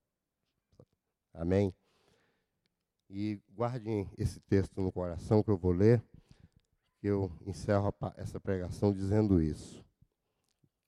Amém? 1.33 1.73
E 3.09 3.41
guardem 3.49 4.09
esse 4.17 4.39
texto 4.39 4.81
no 4.81 4.91
coração 4.91 5.43
que 5.43 5.49
eu 5.49 5.57
vou 5.57 5.71
ler, 5.71 6.01
que 6.99 7.07
eu 7.07 7.31
encerro 7.45 7.93
essa 8.15 8.39
pregação 8.39 8.93
dizendo 8.93 9.41
isso. 9.41 9.83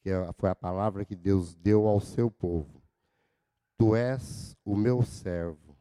Que 0.02 0.12
é, 0.12 0.34
foi 0.34 0.50
a 0.50 0.56
palavra 0.56 1.04
que 1.04 1.16
Deus 1.16 1.56
deu 1.56 1.88
ao 1.88 2.00
seu 2.00 2.30
povo. 2.30 2.82
Tu 3.78 3.96
és 3.96 4.56
o 4.64 4.76
meu 4.76 5.04
servo. 5.04 5.76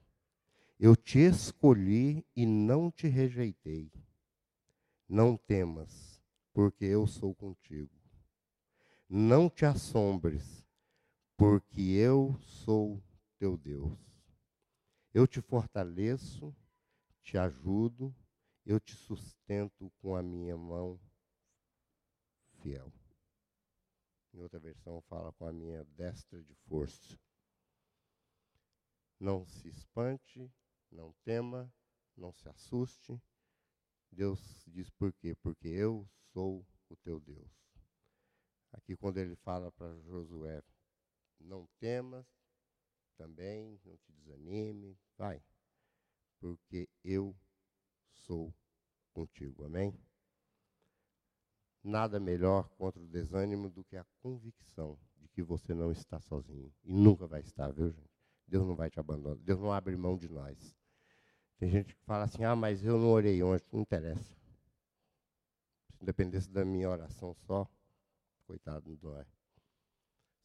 Eu 0.78 0.96
te 0.96 1.18
escolhi 1.18 2.24
e 2.34 2.46
não 2.46 2.90
te 2.90 3.06
rejeitei. 3.06 3.92
Não 5.06 5.36
temas, 5.36 6.09
porque 6.61 6.84
eu 6.84 7.06
sou 7.06 7.34
contigo. 7.34 7.98
Não 9.08 9.48
te 9.48 9.64
assombres, 9.64 10.62
porque 11.34 11.80
eu 11.80 12.38
sou 12.42 13.02
teu 13.38 13.56
Deus. 13.56 13.98
Eu 15.14 15.26
te 15.26 15.40
fortaleço, 15.40 16.54
te 17.22 17.38
ajudo, 17.38 18.14
eu 18.66 18.78
te 18.78 18.94
sustento 18.94 19.90
com 20.02 20.14
a 20.14 20.22
minha 20.22 20.54
mão 20.54 21.00
fiel. 22.58 22.92
Em 24.34 24.42
outra 24.42 24.61
versão 24.61 25.00
fala 25.08 25.32
com 25.32 25.46
a 25.46 25.52
minha 25.54 25.82
destra 25.96 26.42
de 26.42 26.54
força. 26.68 27.18
Não 29.18 29.46
se 29.46 29.66
espante, 29.66 30.52
não 30.92 31.14
tema, 31.24 31.72
não 32.14 32.34
se 32.34 32.46
assuste. 32.50 33.18
Deus 34.11 34.64
diz 34.66 34.90
por 34.90 35.12
quê? 35.12 35.34
Porque 35.36 35.68
eu 35.68 36.08
sou 36.32 36.66
o 36.88 36.96
teu 36.96 37.20
Deus. 37.20 37.50
Aqui 38.72 38.96
quando 38.96 39.18
ele 39.18 39.36
fala 39.36 39.70
para 39.72 39.98
Josué, 40.00 40.62
não 41.40 41.68
temas, 41.78 42.26
também, 43.16 43.78
não 43.84 43.96
te 43.98 44.12
desanime, 44.12 44.96
vai, 45.16 45.42
porque 46.38 46.88
eu 47.04 47.36
sou 48.12 48.54
contigo, 49.12 49.64
amém? 49.64 49.92
Nada 51.82 52.20
melhor 52.20 52.68
contra 52.76 53.02
o 53.02 53.08
desânimo 53.08 53.70
do 53.70 53.84
que 53.84 53.96
a 53.96 54.06
convicção 54.20 54.98
de 55.16 55.28
que 55.28 55.42
você 55.42 55.74
não 55.74 55.90
está 55.90 56.20
sozinho. 56.20 56.72
E 56.84 56.92
nunca 56.92 57.26
vai 57.26 57.40
estar, 57.40 57.70
viu, 57.72 57.90
gente? 57.90 58.11
Deus 58.46 58.66
não 58.66 58.74
vai 58.74 58.90
te 58.90 58.98
abandonar. 58.98 59.38
Deus 59.38 59.61
não 59.61 59.72
abre 59.72 59.96
mão 59.96 60.16
de 60.16 60.28
nós. 60.28 60.76
Tem 61.61 61.68
gente 61.68 61.94
que 61.94 62.02
fala 62.06 62.24
assim, 62.24 62.42
ah, 62.42 62.56
mas 62.56 62.82
eu 62.82 62.98
não 62.98 63.11
orei 63.11 63.42
ontem. 63.42 63.66
Não 63.70 63.82
interessa. 63.82 64.34
Se 65.92 66.02
dependesse 66.02 66.48
da 66.48 66.64
minha 66.64 66.88
oração 66.88 67.34
só, 67.34 67.68
coitado, 68.46 68.98
não 69.02 69.14
é. 69.18 69.26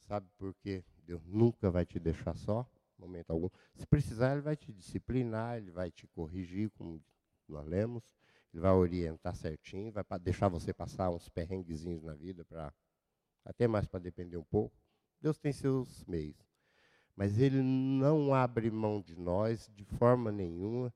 Sabe 0.02 0.28
por 0.38 0.54
quê? 0.56 0.84
Deus 1.06 1.26
nunca 1.26 1.72
vai 1.72 1.86
te 1.86 2.02
deixar 2.02 2.36
só, 2.36 2.70
momento 3.00 3.32
algum. 3.32 3.48
Se 3.76 3.88
precisar, 3.88 4.34
Ele 4.34 4.42
vai 4.42 4.58
te 4.58 4.74
disciplinar, 4.74 5.56
Ele 5.56 5.72
vai 5.72 5.90
te 5.90 6.06
corrigir, 6.06 6.70
como 6.72 7.02
nós 7.48 7.66
lemos. 7.66 8.04
Ele 8.54 8.62
vai 8.62 8.74
orientar 8.74 9.38
certinho, 9.38 9.94
vai 9.94 10.04
deixar 10.20 10.50
você 10.50 10.74
passar 10.74 11.10
uns 11.12 11.30
perrenguezinhos 11.30 12.04
na 12.04 12.14
vida, 12.14 12.44
para 12.44 12.74
até 13.46 13.70
mais 13.70 13.88
para 13.88 14.02
depender 14.02 14.36
um 14.36 14.44
pouco. 14.44 14.76
Deus 15.22 15.38
tem 15.38 15.54
seus 15.54 16.04
meios. 16.04 16.36
Mas 17.16 17.40
Ele 17.40 17.62
não 17.62 18.34
abre 18.34 18.70
mão 18.70 19.02
de 19.02 19.16
nós 19.16 19.72
de 19.74 19.86
forma 19.86 20.30
nenhuma, 20.30 20.94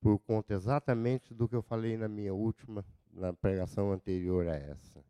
por 0.00 0.18
conta 0.20 0.54
exatamente 0.54 1.34
do 1.34 1.48
que 1.48 1.56
eu 1.56 1.62
falei 1.62 1.96
na 1.96 2.08
minha 2.08 2.32
última, 2.32 2.84
na 3.12 3.32
pregação 3.32 3.92
anterior 3.92 4.46
a 4.46 4.54
essa. 4.54 5.04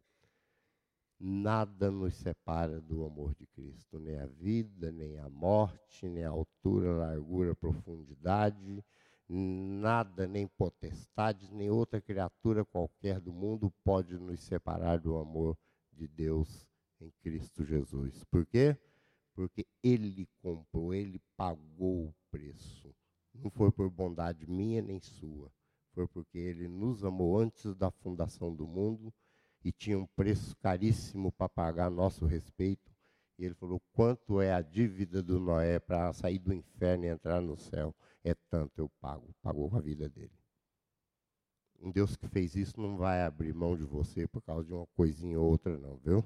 Nada 1.20 1.90
nos 1.90 2.14
separa 2.14 2.80
do 2.80 3.04
amor 3.04 3.34
de 3.34 3.46
Cristo, 3.48 3.98
nem 3.98 4.18
a 4.18 4.26
vida, 4.26 4.92
nem 4.92 5.18
a 5.18 5.28
morte, 5.28 6.08
nem 6.08 6.24
a 6.24 6.30
altura, 6.30 6.92
largura, 6.92 7.56
profundidade, 7.56 8.84
nada, 9.28 10.26
nem 10.26 10.46
potestades, 10.46 11.50
nem 11.50 11.70
outra 11.70 12.00
criatura 12.00 12.64
qualquer 12.64 13.20
do 13.20 13.32
mundo 13.32 13.70
pode 13.84 14.16
nos 14.16 14.40
separar 14.40 14.98
do 14.98 15.18
amor 15.18 15.58
de 15.92 16.06
Deus 16.06 16.66
em 17.00 17.10
Cristo 17.20 17.64
Jesus. 17.64 18.24
Por 18.24 18.46
quê? 18.46 18.76
Porque 19.34 19.66
Ele 19.82 20.26
comprou, 20.40 20.94
Ele 20.94 21.20
pagou 21.36 22.06
o 22.06 22.14
preço. 22.30 22.94
Não 23.34 23.50
foi 23.50 23.70
por 23.70 23.88
bondade 23.90 24.46
minha 24.46 24.82
nem 24.82 25.00
sua, 25.00 25.52
foi 25.92 26.06
porque 26.08 26.38
Ele 26.38 26.68
nos 26.68 27.04
amou 27.04 27.38
antes 27.38 27.74
da 27.74 27.90
fundação 27.90 28.54
do 28.54 28.66
mundo 28.66 29.12
e 29.64 29.72
tinha 29.72 29.98
um 29.98 30.06
preço 30.06 30.56
caríssimo 30.56 31.32
para 31.32 31.48
pagar 31.48 31.90
nosso 31.90 32.24
respeito. 32.26 32.90
E 33.38 33.44
ele 33.44 33.54
falou: 33.54 33.80
quanto 33.92 34.40
é 34.40 34.52
a 34.52 34.60
dívida 34.60 35.22
do 35.22 35.38
Noé 35.38 35.78
para 35.78 36.12
sair 36.12 36.38
do 36.38 36.52
inferno 36.52 37.04
e 37.04 37.08
entrar 37.08 37.40
no 37.40 37.56
céu? 37.56 37.94
É 38.24 38.34
tanto, 38.50 38.78
eu 38.78 38.88
pago. 39.00 39.32
Pagou 39.40 39.70
com 39.70 39.76
a 39.76 39.80
vida 39.80 40.08
dele. 40.08 40.32
Um 41.80 41.92
Deus 41.92 42.16
que 42.16 42.26
fez 42.26 42.56
isso 42.56 42.80
não 42.80 42.96
vai 42.96 43.22
abrir 43.22 43.54
mão 43.54 43.76
de 43.76 43.84
você 43.84 44.26
por 44.26 44.42
causa 44.42 44.66
de 44.66 44.72
uma 44.72 44.86
coisinha 44.88 45.38
ou 45.38 45.48
outra, 45.48 45.78
não, 45.78 45.96
viu? 45.98 46.24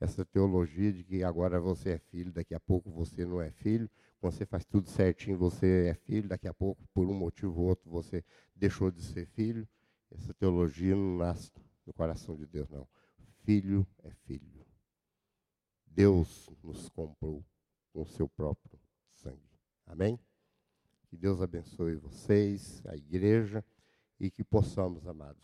Essa 0.00 0.24
teologia 0.24 0.92
de 0.92 1.04
que 1.04 1.22
agora 1.22 1.60
você 1.60 1.90
é 1.90 1.98
filho, 1.98 2.32
daqui 2.32 2.54
a 2.54 2.60
pouco 2.60 2.90
você 2.90 3.24
não 3.24 3.40
é 3.40 3.50
filho, 3.50 3.88
quando 4.20 4.32
você 4.32 4.46
faz 4.46 4.64
tudo 4.64 4.88
certinho, 4.88 5.36
você 5.36 5.88
é 5.88 5.94
filho, 5.94 6.28
daqui 6.28 6.48
a 6.48 6.54
pouco, 6.54 6.86
por 6.92 7.06
um 7.06 7.14
motivo 7.14 7.60
ou 7.60 7.68
outro, 7.68 7.90
você 7.90 8.24
deixou 8.54 8.90
de 8.90 9.02
ser 9.02 9.26
filho. 9.26 9.68
Essa 10.10 10.32
teologia 10.34 10.94
não 10.94 11.18
nasce 11.18 11.52
no 11.86 11.92
coração 11.92 12.36
de 12.36 12.46
Deus, 12.46 12.68
não. 12.70 12.88
Filho 13.44 13.86
é 14.02 14.10
filho. 14.10 14.66
Deus 15.86 16.48
nos 16.62 16.88
comprou 16.88 17.44
com 17.92 18.02
o 18.02 18.06
seu 18.06 18.28
próprio 18.28 18.78
sangue. 19.14 19.40
Amém? 19.86 20.18
Que 21.08 21.16
Deus 21.16 21.40
abençoe 21.40 21.94
vocês, 21.96 22.82
a 22.86 22.96
igreja, 22.96 23.64
e 24.18 24.30
que 24.30 24.42
possamos, 24.42 25.06
amados, 25.06 25.42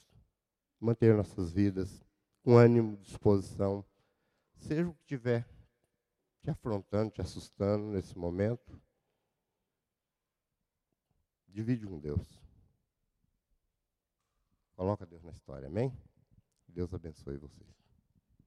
manter 0.81 1.15
nossas 1.15 1.53
vidas 1.53 2.05
com 2.43 2.57
ânimo, 2.57 2.97
disposição, 2.97 3.85
seja 4.57 4.89
o 4.89 4.95
que 4.95 5.05
tiver 5.05 5.47
te 6.43 6.51
afrontando, 6.51 7.11
te 7.11 7.21
assustando 7.21 7.87
nesse 7.87 8.19
momento. 8.19 8.81
Divide 11.47 11.87
com 11.87 12.01
Deus. 12.01 12.43
Coloca 14.75 15.07
Deus 15.07 15.23
na 15.23 15.31
história, 15.31 15.69
amém? 15.69 15.97
Deus 16.67 16.93
abençoe 16.93 17.37
vocês. 17.37 17.82